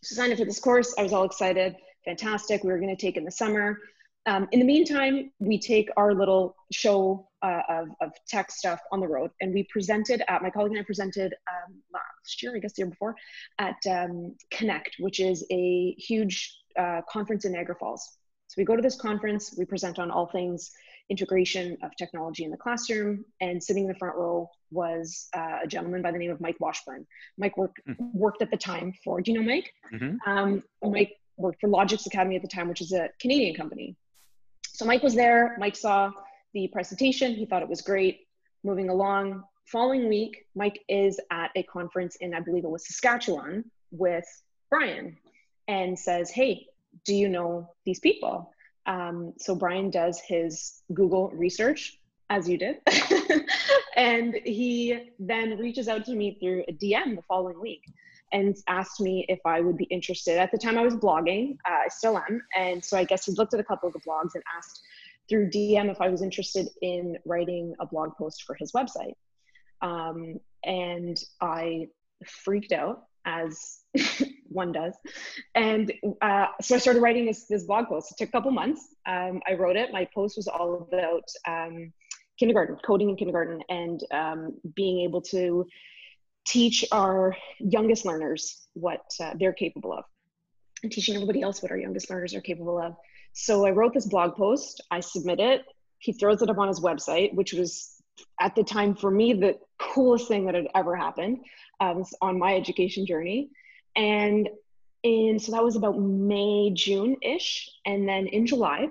[0.01, 0.93] So signed up for this course.
[0.97, 1.75] I was all excited.
[2.03, 2.63] Fantastic.
[2.63, 3.79] We were going to take in the summer
[4.25, 8.99] um, in the meantime, we take our little show uh, of, of tech stuff on
[9.01, 12.59] the road, and we presented at my colleague and I presented um, last year, I
[12.59, 13.15] guess the year before,
[13.59, 18.17] at um, Connect, which is a huge uh, conference in Niagara Falls.
[18.47, 20.71] So we go to this conference, we present on all things
[21.09, 25.67] integration of technology in the classroom, and sitting in the front row was uh, a
[25.67, 27.05] gentleman by the name of Mike Washburn.
[27.37, 27.95] Mike worked mm.
[28.13, 29.21] worked at the time for.
[29.21, 29.73] Do you know Mike?
[29.93, 30.31] Mm-hmm.
[30.31, 33.97] Um, Mike worked for Logics Academy at the time, which is a Canadian company.
[34.83, 35.55] So Mike was there.
[35.59, 36.11] Mike saw
[36.53, 37.35] the presentation.
[37.35, 38.27] He thought it was great.
[38.65, 43.63] Moving along, following week, Mike is at a conference in, I believe it was Saskatchewan,
[43.91, 44.25] with
[44.69, 45.15] Brian
[45.69, 46.67] and says, Hey,
[47.05, 48.51] do you know these people?
[48.85, 51.97] Um, so Brian does his Google research,
[52.29, 52.81] as you did.
[53.95, 57.83] and he then reaches out to me through a DM the following week
[58.33, 60.37] and asked me if I would be interested.
[60.37, 62.41] At the time, I was blogging, uh, I still am.
[62.57, 64.81] And so I guess he looked at a couple of the blogs and asked
[65.29, 69.13] through DM if I was interested in writing a blog post for his website.
[69.81, 71.87] Um, and I
[72.25, 73.81] freaked out as
[74.49, 74.95] one does.
[75.55, 78.11] And uh, so I started writing this, this blog post.
[78.11, 78.95] It took a couple months.
[79.05, 79.91] Um, I wrote it.
[79.93, 81.93] My post was all about um,
[82.37, 85.65] kindergarten, coding in kindergarten, and um, being able to
[86.45, 90.03] teach our youngest learners what uh, they're capable of.
[90.81, 92.95] And teaching everybody else what our youngest learners are capable of.
[93.33, 95.63] So I wrote this blog post, I submit it,
[95.99, 97.95] he throws it up on his website, which was
[98.39, 101.39] at the time for me the coolest thing that had ever happened
[101.79, 103.49] um, on my education journey.
[103.95, 104.49] And
[105.03, 108.87] and so that was about may june ish and then in july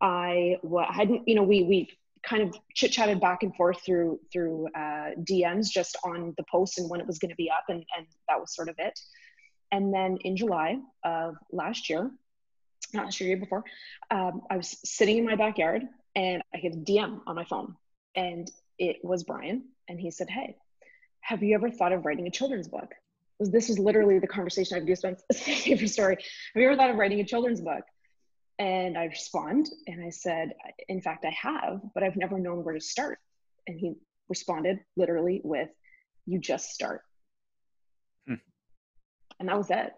[0.00, 0.56] i
[0.92, 1.88] hadn't you know we we
[2.28, 6.78] kind of chit chatted back and forth through through uh, dms just on the post
[6.78, 8.98] and when it was going to be up and and that was sort of it
[9.72, 12.10] and then in july of last year
[12.92, 13.64] not last year year before
[14.10, 15.82] um, i was sitting in my backyard
[16.14, 17.74] and i get a dm on my phone
[18.16, 20.56] and it was Brian, and he said, "Hey,
[21.20, 22.94] have you ever thought of writing a children's book?"
[23.40, 25.22] This is literally the conversation I've goosebumps.
[25.34, 26.16] Favorite story.
[26.54, 27.84] Have you ever thought of writing a children's book?
[28.58, 30.54] And I respond, and I said,
[30.88, 33.18] "In fact, I have, but I've never known where to start."
[33.66, 33.94] And he
[34.28, 35.70] responded literally with,
[36.26, 37.02] "You just start."
[38.28, 38.34] Hmm.
[39.40, 39.92] And that was it.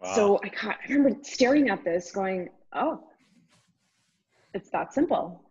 [0.00, 0.14] Wow.
[0.14, 3.04] So I, I remember staring at this, going, "Oh,
[4.54, 5.44] it's that simple."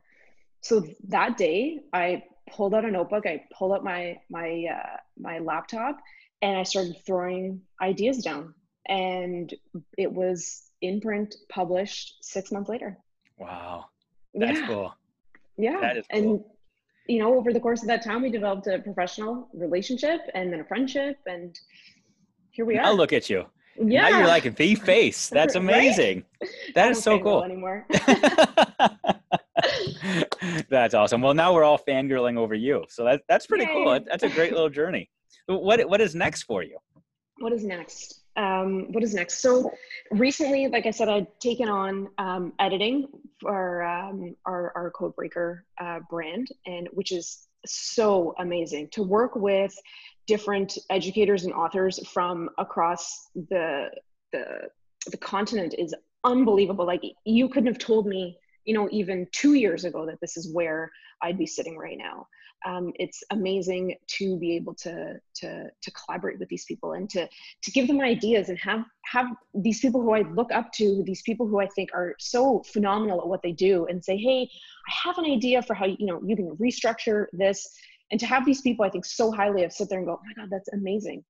[0.61, 5.39] So that day, I pulled out a notebook, I pulled out my my uh, my
[5.39, 5.99] laptop,
[6.41, 8.53] and I started throwing ideas down.
[8.87, 9.53] And
[9.97, 12.97] it was in print, published six months later.
[13.39, 13.85] Wow,
[14.35, 14.67] that's yeah.
[14.67, 14.95] cool.
[15.57, 16.19] Yeah, that is cool.
[16.19, 16.43] and
[17.07, 20.59] you know, over the course of that time, we developed a professional relationship and then
[20.59, 21.57] a friendship, and
[22.51, 22.85] here we are.
[22.85, 23.45] I'll look at you.
[23.75, 24.09] Yeah.
[24.09, 25.29] Now you're like the face.
[25.29, 26.23] That's amazing.
[26.41, 26.51] right?
[26.75, 27.43] That is so cool.
[27.43, 27.87] Anymore.
[30.69, 31.21] that's awesome.
[31.21, 32.83] Well, now we're all fangirling over you.
[32.89, 33.71] So that, that's pretty Yay.
[33.71, 33.99] cool.
[34.05, 35.09] That's a great little journey.
[35.47, 36.77] What, what is next for you?
[37.39, 38.22] What is next?
[38.35, 39.41] Um, what is next?
[39.41, 39.71] So
[40.11, 43.07] recently, like I said, I'd taken on um, editing
[43.39, 49.73] for um, our, our Codebreaker uh, brand, and which is so amazing to work with
[50.25, 53.89] different educators and authors from across the
[54.31, 54.69] the
[55.11, 55.93] the continent is
[56.23, 56.85] unbelievable.
[56.85, 60.53] Like you couldn't have told me you know, even two years ago that this is
[60.53, 60.91] where
[61.21, 62.27] I'd be sitting right now.
[62.65, 67.27] Um, it's amazing to be able to, to, to collaborate with these people and to,
[67.61, 71.21] to give them ideas and have, have these people who I look up to, these
[71.21, 74.49] people who I think are so phenomenal at what they do and say, Hey,
[74.87, 77.69] I have an idea for how, you know, you can restructure this.
[78.11, 80.21] And to have these people, I think so highly of sit there and go, oh
[80.25, 81.23] my God, that's amazing.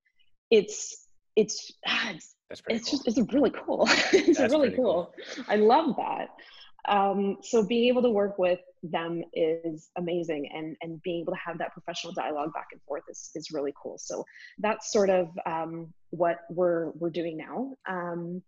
[0.52, 2.98] It's, it's, it's, it's cool.
[2.98, 3.88] just, it's really cool.
[4.12, 5.14] it's that's really cool.
[5.36, 5.46] cool.
[5.48, 6.30] I love that
[6.88, 11.40] um, so being able to work with them is amazing and and being able to
[11.40, 13.98] have that professional dialogue back and forth is, is really cool.
[13.98, 14.26] So
[14.60, 17.74] that's sort of um, what we're we're doing now.
[17.88, 18.42] Um,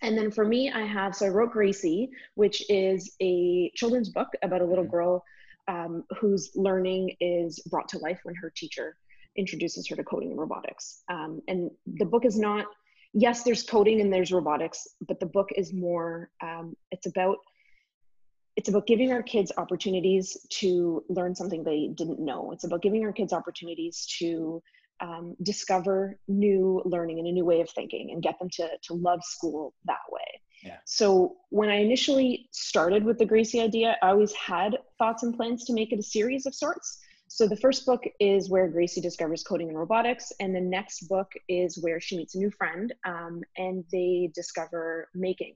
[0.00, 4.28] and then for me i have so i wrote gracie which is a children's book
[4.42, 4.96] about a little mm-hmm.
[4.96, 5.24] girl
[5.68, 8.96] um, whose learning is brought to life when her teacher
[9.36, 11.02] introduces her to coding and robotics.
[11.08, 12.66] Um, and the book is not
[13.14, 17.36] yes there's coding and there's robotics but the book is more um, it's about
[18.56, 22.52] it's about giving our kids opportunities to learn something they didn't know.
[22.52, 24.62] It's about giving our kids opportunities to
[25.00, 28.94] um, discover new learning and a new way of thinking and get them to, to
[28.94, 30.40] love school that way.
[30.62, 30.76] Yeah.
[30.84, 35.64] So when I initially started with the Gracie idea, I always had thoughts and plans
[35.64, 36.98] to make it a series of sorts.
[37.26, 41.32] So the first book is where Gracie discovers coding and robotics, and the next book
[41.48, 45.54] is where she meets a new friend um, and they discover making.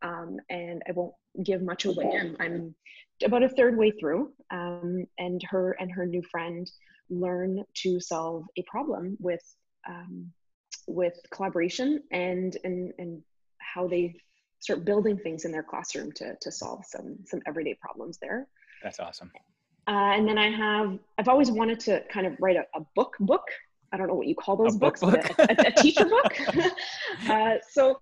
[0.00, 1.12] Um, and I won't
[1.44, 2.10] give much away.
[2.20, 2.74] I'm, I'm
[3.24, 6.70] about a third way through, um, and her and her new friend
[7.10, 9.42] learn to solve a problem with
[9.88, 10.32] um,
[10.86, 13.22] with collaboration and and and
[13.58, 14.14] how they
[14.60, 18.46] start building things in their classroom to to solve some some everyday problems there.
[18.82, 19.30] That's awesome.
[19.88, 23.16] Uh, and then I have, I've always wanted to kind of write a, a book
[23.20, 23.44] book.
[23.90, 25.14] I don't know what you call those a books, book?
[25.38, 26.38] A, a, a, teacher book.
[27.30, 27.98] uh, so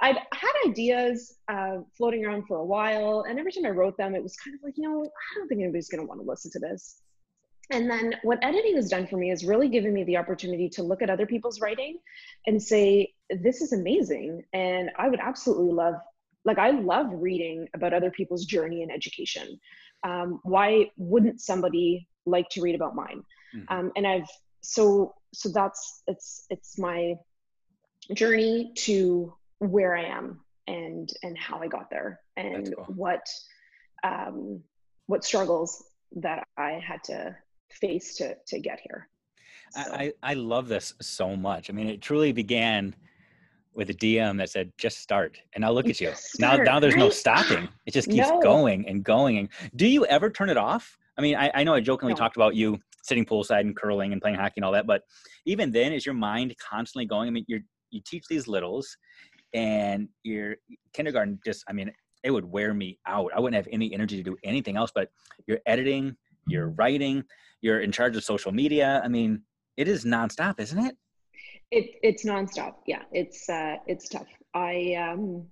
[0.00, 3.24] I'd had ideas uh, floating around for a while.
[3.28, 5.48] And every time I wrote them, it was kind of like, you know, I don't
[5.48, 7.02] think anybody's going to want to listen to this.
[7.72, 10.82] And then what editing has done for me is really given me the opportunity to
[10.82, 11.98] look at other people's writing
[12.46, 14.42] and say, this is amazing.
[14.52, 15.94] And I would absolutely love,
[16.44, 19.60] like, I love reading about other people's journey in education
[20.02, 23.22] um, why wouldn't somebody like to read about mine
[23.54, 23.74] mm-hmm.
[23.74, 24.28] um, and i've
[24.60, 27.14] so so that's it's it's my
[28.14, 32.84] journey to where i am and and how i got there and cool.
[32.94, 33.26] what
[34.02, 34.60] um
[35.06, 35.84] what struggles
[36.16, 37.34] that i had to
[37.70, 39.08] face to to get here
[39.70, 39.80] so.
[39.92, 42.94] I, I love this so much i mean it truly began
[43.74, 46.10] with a DM that said just start, and now look at you.
[46.14, 47.00] Start, now, now there's right?
[47.00, 47.68] no stopping.
[47.86, 48.40] It just keeps no.
[48.40, 49.38] going and going.
[49.38, 50.98] And do you ever turn it off?
[51.16, 52.18] I mean, I, I know I jokingly no.
[52.18, 55.02] talked about you sitting poolside and curling and playing hockey and all that, but
[55.46, 57.28] even then, is your mind constantly going?
[57.28, 58.96] I mean, you're, you teach these littles,
[59.52, 60.56] and your
[60.92, 61.92] kindergarten just, I mean,
[62.22, 63.30] it would wear me out.
[63.34, 64.90] I wouldn't have any energy to do anything else.
[64.94, 65.10] But
[65.46, 67.24] you're editing, you're writing,
[67.60, 69.00] you're in charge of social media.
[69.04, 69.42] I mean,
[69.76, 70.96] it is nonstop, isn't it?
[71.70, 72.74] It it's nonstop.
[72.86, 74.26] Yeah, it's uh, it's tough.
[74.54, 75.46] I um,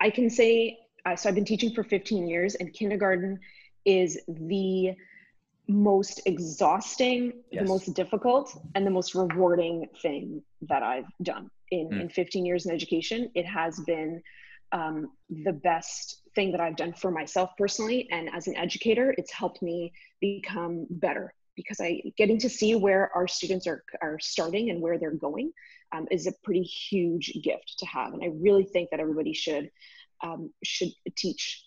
[0.00, 1.28] I can say uh, so.
[1.28, 3.38] I've been teaching for 15 years, and kindergarten
[3.84, 4.94] is the
[5.68, 7.62] most exhausting, yes.
[7.62, 12.00] the most difficult, and the most rewarding thing that I've done in, mm.
[12.02, 13.30] in 15 years in education.
[13.34, 14.22] It has been
[14.72, 18.08] um, the best thing that I've done for myself personally.
[18.10, 23.10] And as an educator, it's helped me become better because I getting to see where
[23.14, 25.52] our students are, are starting and where they're going
[25.92, 28.12] um, is a pretty huge gift to have.
[28.14, 29.70] And I really think that everybody should
[30.22, 31.64] um, should teach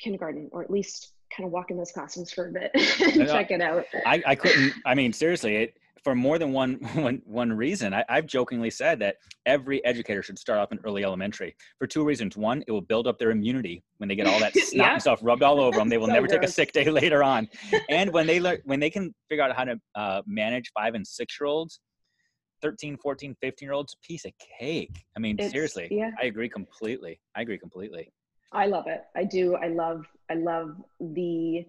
[0.00, 3.50] kindergarten or at least kind of walk in those classrooms for a bit and check
[3.50, 5.74] it out I, I couldn't i mean seriously it
[6.04, 7.94] for more than one one one reason.
[7.94, 12.04] I, have jokingly said that every educator should start off in early elementary for two
[12.04, 12.36] reasons.
[12.36, 14.92] One, it will build up their immunity when they get all that snot yeah.
[14.92, 15.88] and stuff rubbed all over them.
[15.88, 16.40] They will so never gross.
[16.40, 17.48] take a sick day later on.
[17.88, 21.06] and when they learn, when they can figure out how to uh, manage five and
[21.06, 21.80] six year olds,
[22.62, 25.04] 13, 14, 15 year olds, piece of cake.
[25.16, 26.10] I mean, it's, seriously, yeah.
[26.20, 27.20] I agree completely.
[27.34, 28.12] I agree completely.
[28.52, 29.02] I love it.
[29.16, 29.56] I do.
[29.56, 31.66] I love, I love the,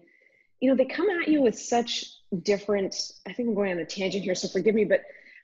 [0.60, 2.04] you know, they come at you with such
[2.42, 2.94] different,
[3.26, 5.02] I think I'm going on a tangent here, so forgive me, but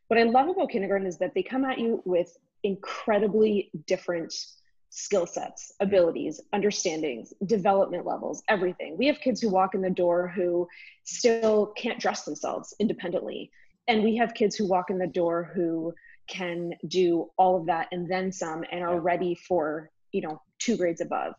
[0.09, 4.35] what I love about kindergarten is that they come at you with incredibly different
[4.91, 8.97] skill sets, abilities, understandings, development levels, everything.
[8.99, 10.69] We have kids who walk in the door who
[11.05, 13.51] still can't dress themselves independently.
[13.89, 15.95] And we have kids who walk in the door who
[16.29, 20.77] can do all of that and then some and are ready for, you know, two
[20.77, 21.35] grades above.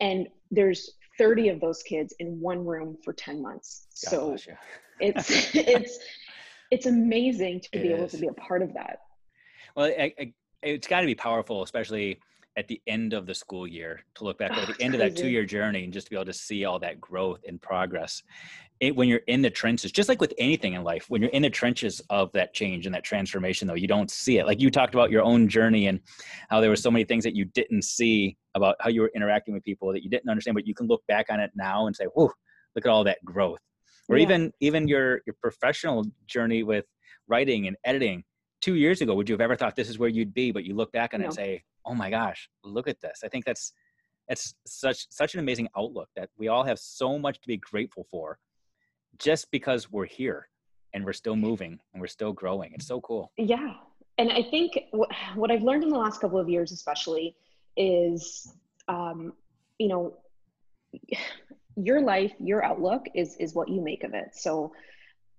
[0.00, 0.92] And there's
[1.22, 3.86] 30 of those kids in one room for 10 months.
[4.04, 4.36] God so
[5.00, 5.98] it's it's
[6.70, 8.98] it's amazing to it be able to be a part of that.
[9.76, 12.18] Well, I, I, it's got to be powerful, especially
[12.56, 15.06] at the end of the school year to look back oh, at the end crazy.
[15.06, 17.40] of that two year journey and just to be able to see all that growth
[17.46, 18.22] and progress
[18.80, 21.42] it, when you're in the trenches just like with anything in life when you're in
[21.42, 24.70] the trenches of that change and that transformation though you don't see it like you
[24.70, 26.00] talked about your own journey and
[26.50, 29.54] how there were so many things that you didn't see about how you were interacting
[29.54, 31.96] with people that you didn't understand but you can look back on it now and
[31.96, 32.30] say whoa
[32.76, 33.60] look at all that growth
[34.08, 34.24] or yeah.
[34.24, 36.84] even even your your professional journey with
[37.28, 38.22] writing and editing
[38.62, 40.50] two years ago would you have ever thought this is where you'd be?
[40.52, 41.24] But you look back on no.
[41.24, 43.20] it and say oh my gosh look at this.
[43.22, 43.74] I think that's
[44.28, 48.06] that's such such an amazing outlook that we all have so much to be grateful
[48.10, 48.38] for
[49.18, 50.48] just because we're here
[50.94, 52.72] and we're still moving and we're still growing.
[52.72, 53.32] It's so cool.
[53.36, 53.74] Yeah.
[54.18, 54.78] And i think
[55.34, 57.34] what i've learned in the last couple of years especially
[57.76, 58.52] is
[58.88, 59.32] um,
[59.78, 60.14] you know
[61.76, 64.30] your life your outlook is is what you make of it.
[64.34, 64.72] So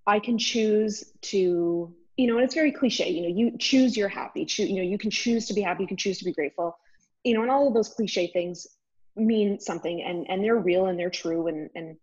[0.08, 4.08] i can choose to you know and it's very cliche you know you choose your
[4.08, 6.34] happy choose you know you can choose to be happy you can choose to be
[6.34, 6.78] grateful
[7.24, 8.68] you know and all of those cliche things
[9.16, 11.96] mean something and and they're real and they're true and and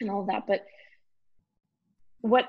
[0.00, 0.64] and all of that but
[2.20, 2.48] what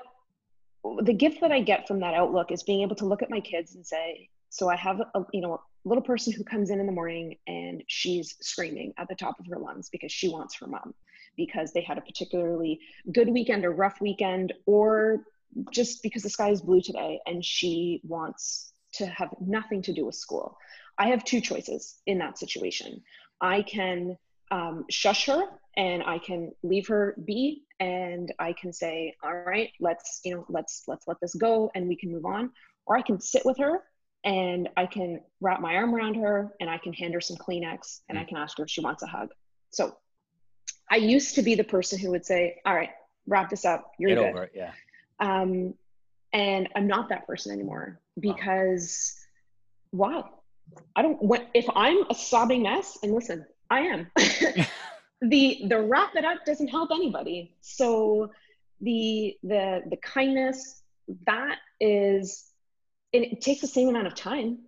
[1.02, 3.40] the gift that i get from that outlook is being able to look at my
[3.40, 6.80] kids and say so i have a you know a little person who comes in
[6.80, 10.54] in the morning and she's screaming at the top of her lungs because she wants
[10.54, 10.94] her mom
[11.36, 12.80] because they had a particularly
[13.12, 15.24] good weekend or rough weekend or
[15.72, 20.06] just because the sky is blue today and she wants to have nothing to do
[20.06, 20.56] with school.
[20.98, 23.02] I have two choices in that situation.
[23.40, 24.16] I can
[24.50, 25.42] um, shush her
[25.76, 30.46] and I can leave her be and I can say, all right, let's, you know,
[30.48, 32.50] let's, let's let this go and we can move on.
[32.86, 33.80] Or I can sit with her
[34.24, 38.00] and I can wrap my arm around her and I can hand her some Kleenex
[38.08, 39.30] and I can ask her if she wants a hug.
[39.70, 39.96] So
[40.90, 42.90] I used to be the person who would say, all right,
[43.26, 43.92] wrap this up.
[43.98, 44.28] You're Get good.
[44.28, 44.52] over it.
[44.54, 44.70] Yeah.
[45.20, 45.74] Um,
[46.32, 49.16] and I'm not that person anymore because
[49.92, 50.30] wow.
[50.96, 51.18] I don't
[51.54, 54.10] if I'm a sobbing mess and listen, I am.
[55.20, 57.54] the the wrap it up doesn't help anybody.
[57.60, 58.30] So
[58.80, 60.82] the the the kindness
[61.26, 62.50] that is
[63.12, 64.58] it, it takes the same amount of time.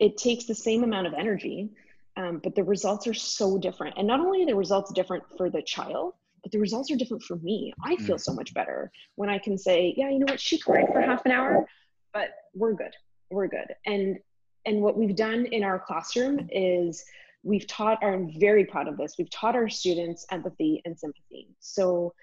[0.00, 1.70] It takes the same amount of energy,
[2.16, 3.94] um, but the results are so different.
[3.96, 6.14] And not only are the results different for the child,
[6.44, 7.72] but the results are different for me.
[7.82, 10.86] I feel so much better when I can say, yeah, you know what, she cried
[10.92, 11.66] for half an hour,
[12.12, 12.94] but we're good.
[13.30, 13.74] We're good.
[13.86, 14.18] And
[14.66, 17.04] and what we've done in our classroom is
[17.42, 21.48] we've taught our I'm very proud of this, we've taught our students empathy and sympathy.
[21.60, 22.14] So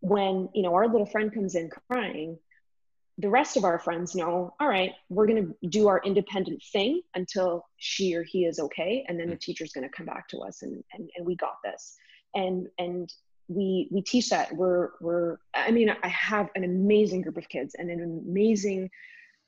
[0.00, 2.36] when you know our little friend comes in crying,
[3.18, 7.02] the rest of our friends know, all right, we're going to do our independent thing
[7.14, 9.04] until she or he is okay.
[9.08, 9.40] And then the mm.
[9.40, 11.96] teacher's going to come back to us and, and, and we got this.
[12.36, 13.12] And, and
[13.48, 17.74] we we teach that we're we're i mean i have an amazing group of kids
[17.78, 18.90] and an amazing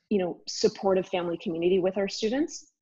[0.09, 2.73] you know supportive family community with our students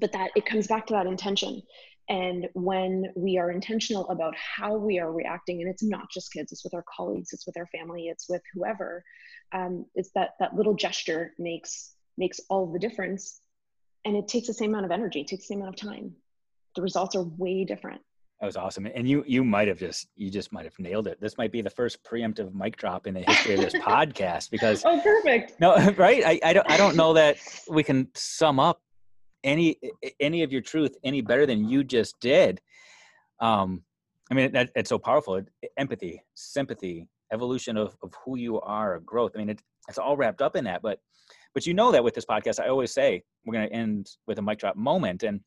[0.00, 1.62] but that it comes back to that intention
[2.08, 6.52] And when we are intentional about how we are reacting, and it's not just kids,
[6.52, 9.04] it's with our colleagues, it's with our family, it's with whoever,
[9.52, 13.40] um, it's that that little gesture makes makes all the difference.
[14.04, 16.16] And it takes the same amount of energy, it takes the same amount of time.
[16.76, 18.00] The results are way different.
[18.40, 18.86] That was awesome.
[18.86, 21.20] And you you might have just you just might have nailed it.
[21.20, 24.84] This might be the first preemptive mic drop in the history of this podcast because
[24.84, 25.58] Oh perfect.
[25.60, 26.22] No, right?
[26.24, 28.80] I, I don't I don't know that we can sum up
[29.42, 29.76] any
[30.20, 32.60] any of your truth any better than you just did.
[33.40, 33.82] Um
[34.30, 35.40] I mean that it's so powerful.
[35.76, 39.32] Empathy, sympathy, evolution of, of who you are, growth.
[39.34, 40.80] I mean it, it's all wrapped up in that.
[40.80, 41.00] But
[41.54, 44.42] but you know that with this podcast, I always say we're gonna end with a
[44.42, 45.24] mic drop moment.
[45.24, 45.40] And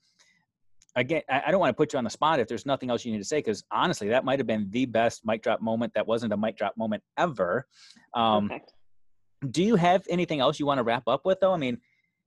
[0.95, 3.11] again, I don't want to put you on the spot if there's nothing else you
[3.11, 6.05] need to say, because honestly, that might have been the best mic drop moment that
[6.05, 7.65] wasn't a mic drop moment ever.
[8.13, 8.73] Um, Perfect.
[9.49, 11.53] Do you have anything else you want to wrap up with, though?
[11.53, 11.79] I mean,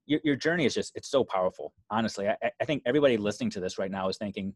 [0.06, 1.72] your, your journey is just, it's so powerful.
[1.90, 4.54] Honestly, I, I think everybody listening to this right now is thinking,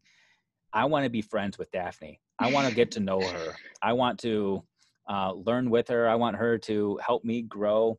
[0.73, 2.19] I want to be friends with Daphne.
[2.37, 3.55] I want to get to know her.
[3.81, 4.63] I want to
[5.09, 6.07] uh, learn with her.
[6.07, 7.97] I want her to help me grow.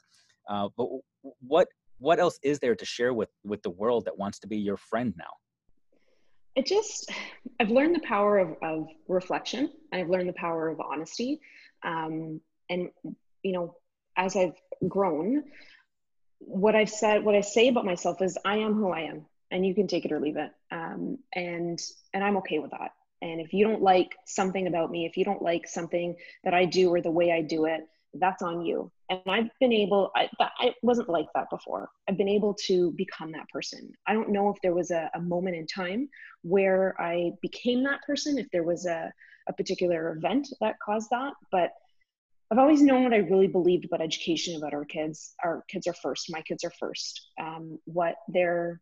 [0.48, 0.88] Uh, but
[1.40, 4.56] what what else is there to share with with the world that wants to be
[4.56, 5.32] your friend now?
[6.54, 7.10] It just
[7.60, 9.70] i've learned the power of, of reflection.
[9.92, 11.40] I've learned the power of honesty.
[11.82, 12.90] Um, and
[13.42, 13.76] you know
[14.16, 14.54] as i've
[14.86, 15.44] grown
[16.38, 19.66] what i've said what i say about myself is i am who i am and
[19.66, 20.50] you can take it or leave it.
[20.70, 21.80] Um, and
[22.12, 22.92] and i'm okay with that.
[23.22, 26.64] And if you don't like something about me if you don't like something that i
[26.64, 27.82] do or the way i do it
[28.14, 31.90] that's on you and i've been able I, I wasn't like that before.
[32.08, 33.92] I've been able to become that person.
[34.06, 36.08] I don't know if there was a, a moment in time
[36.42, 39.12] where i became that person if there was a,
[39.48, 41.72] a particular event that caused that but
[42.50, 45.34] i've always known what i really believed about education about our kids.
[45.44, 46.30] Our kids are first.
[46.30, 47.28] My kids are first.
[47.40, 48.80] Um, what their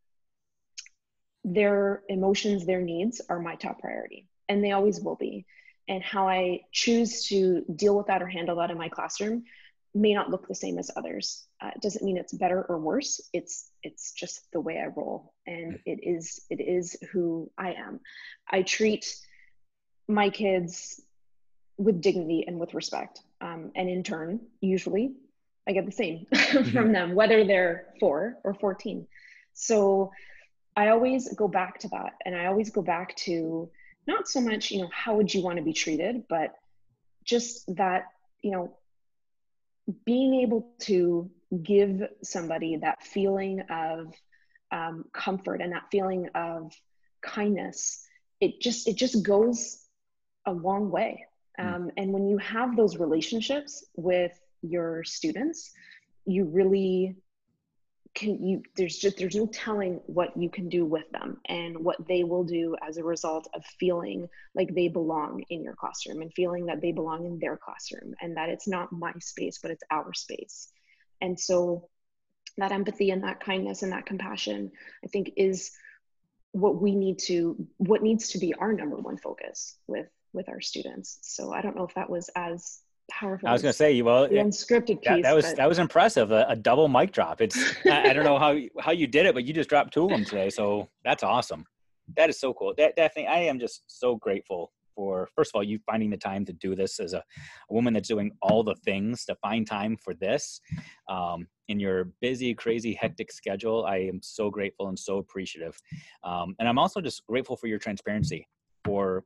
[1.45, 5.47] their emotions their needs are my top priority and they always will be.
[5.89, 9.45] And how I choose to deal with that or handle that in my classroom
[9.95, 11.47] may not look the same as others.
[11.61, 13.21] Uh, it doesn't mean it's better or worse.
[13.33, 18.01] It's it's just the way I roll, and it is it is who I am.
[18.51, 19.17] I treat
[20.07, 21.01] my kids
[21.77, 25.15] with dignity and with respect, um, and in turn, usually,
[25.67, 26.71] I get the same mm-hmm.
[26.71, 29.07] from them, whether they're four or fourteen.
[29.55, 30.13] So
[30.77, 33.71] I always go back to that, and I always go back to
[34.09, 36.55] not so much you know how would you want to be treated but
[37.25, 38.07] just that
[38.43, 38.78] you know
[40.05, 41.31] being able to
[41.63, 44.13] give somebody that feeling of
[44.71, 46.73] um, comfort and that feeling of
[47.23, 48.05] kindness
[48.41, 49.85] it just it just goes
[50.47, 51.25] a long way
[51.59, 51.67] hmm.
[51.67, 55.73] um, and when you have those relationships with your students
[56.27, 57.17] you really
[58.15, 61.97] can you there's just there's no telling what you can do with them and what
[62.09, 66.33] they will do as a result of feeling like they belong in your classroom and
[66.35, 69.85] feeling that they belong in their classroom and that it's not my space but it's
[69.91, 70.69] our space.
[71.21, 71.89] And so
[72.57, 74.73] that empathy and that kindness and that compassion
[75.05, 75.71] i think is
[76.53, 80.61] what we need to what needs to be our number one focus with with our
[80.61, 81.19] students.
[81.23, 82.81] So i don't know if that was as
[83.11, 83.49] powerful.
[83.49, 85.05] I was going to say, you well, the unscripted piece.
[85.05, 85.57] That, that was but...
[85.57, 86.31] that was impressive.
[86.31, 87.41] A, a, double mic drop.
[87.41, 90.05] It's I, I, don't know how how you did it, but you just dropped two
[90.05, 91.65] of them today, so that's awesome.
[92.17, 92.75] That is so cool.
[92.77, 96.45] That definitely, I am just so grateful for first of all you finding the time
[96.45, 99.97] to do this as a, a woman that's doing all the things to find time
[99.97, 100.61] for this
[101.09, 103.85] um, in your busy, crazy, hectic schedule.
[103.87, 105.77] I am so grateful and so appreciative,
[106.25, 108.49] um, and I'm also just grateful for your transparency
[108.85, 109.25] for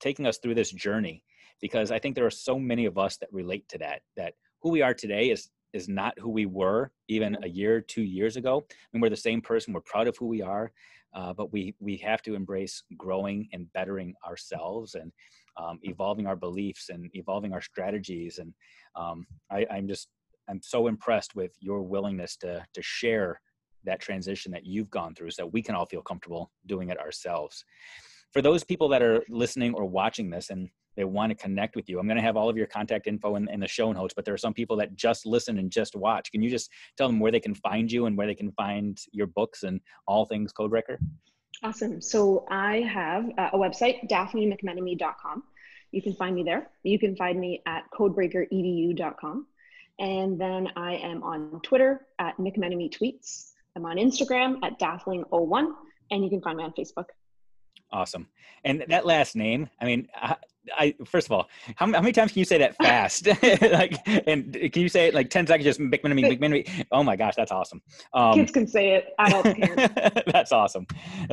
[0.00, 1.22] taking us through this journey
[1.60, 4.02] because I think there are so many of us that relate to that.
[4.16, 8.02] That who we are today is is not who we were even a year, two
[8.02, 8.64] years ago.
[8.68, 9.72] I mean, we're the same person.
[9.72, 10.72] We're proud of who we are,
[11.14, 15.12] uh, but we we have to embrace growing and bettering ourselves and
[15.56, 18.38] um, evolving our beliefs and evolving our strategies.
[18.38, 18.52] And
[18.96, 20.08] um, I, I'm just
[20.48, 23.40] I'm so impressed with your willingness to to share
[23.84, 26.98] that transition that you've gone through, so that we can all feel comfortable doing it
[26.98, 27.64] ourselves.
[28.32, 31.88] For those people that are listening or watching this and they want to connect with
[31.88, 31.98] you.
[31.98, 34.24] I'm going to have all of your contact info in, in, the show notes, but
[34.24, 36.30] there are some people that just listen and just watch.
[36.32, 39.00] Can you just tell them where they can find you and where they can find
[39.12, 40.98] your books and all things Codebreaker?
[41.62, 42.00] Awesome.
[42.00, 45.42] So I have a website, daphnemcmenemy.com.
[45.92, 46.70] You can find me there.
[46.82, 49.46] You can find me at codebreakeredu.com.
[49.98, 53.52] And then I am on Twitter at McMenemy Tweets.
[53.76, 55.72] I'm on Instagram at Dathling01,
[56.10, 57.06] and you can find me on Facebook.
[57.92, 58.28] Awesome.
[58.64, 60.36] And that last name, I mean, I,
[60.76, 63.26] I first of all, how, how, many times can you say that fast?
[63.72, 66.86] like, and can you say it like 10 seconds, just McMenemy, McMenemy?
[66.92, 67.82] Oh my gosh, that's awesome.
[68.12, 70.22] Um, Kids can say it, adults can't.
[70.26, 70.86] that's awesome.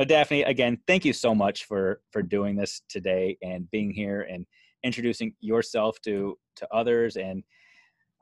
[0.06, 4.46] Daphne, again, thank you so much for, for doing this today and being here and
[4.82, 7.44] introducing yourself to, to others and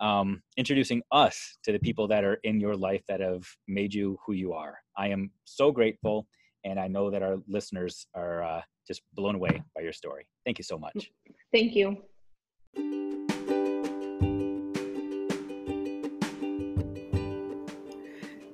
[0.01, 4.19] um, introducing us to the people that are in your life that have made you
[4.27, 4.79] who you are.
[4.97, 6.27] I am so grateful,
[6.67, 10.27] and I know that our listeners are uh, just blown away by your story.
[10.45, 11.11] Thank you so much.
[11.53, 12.03] Thank you.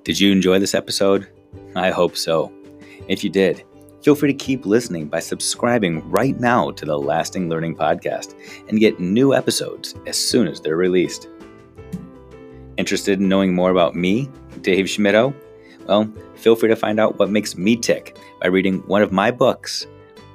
[0.03, 1.27] Did you enjoy this episode?
[1.75, 2.53] I hope so.
[3.07, 3.63] If you did,
[4.03, 8.35] feel free to keep listening by subscribing right now to the Lasting Learning Podcast
[8.69, 11.29] and get new episodes as soon as they're released.
[12.77, 14.29] Interested in knowing more about me,
[14.61, 15.33] Dave Schmittou?
[15.85, 19.31] Well, feel free to find out what makes me tick by reading one of my
[19.31, 19.85] books,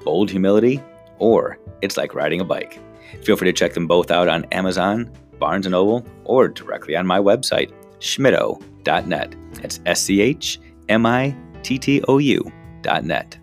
[0.04, 0.82] Bold Humility
[1.18, 2.80] or It's Like Riding a Bike.
[3.22, 7.06] Feel free to check them both out on Amazon, Barnes & Noble, or directly on
[7.06, 9.34] my website, schmittou.net.
[9.54, 13.38] That's S-C-H-M-I-T-T-O-U dot net.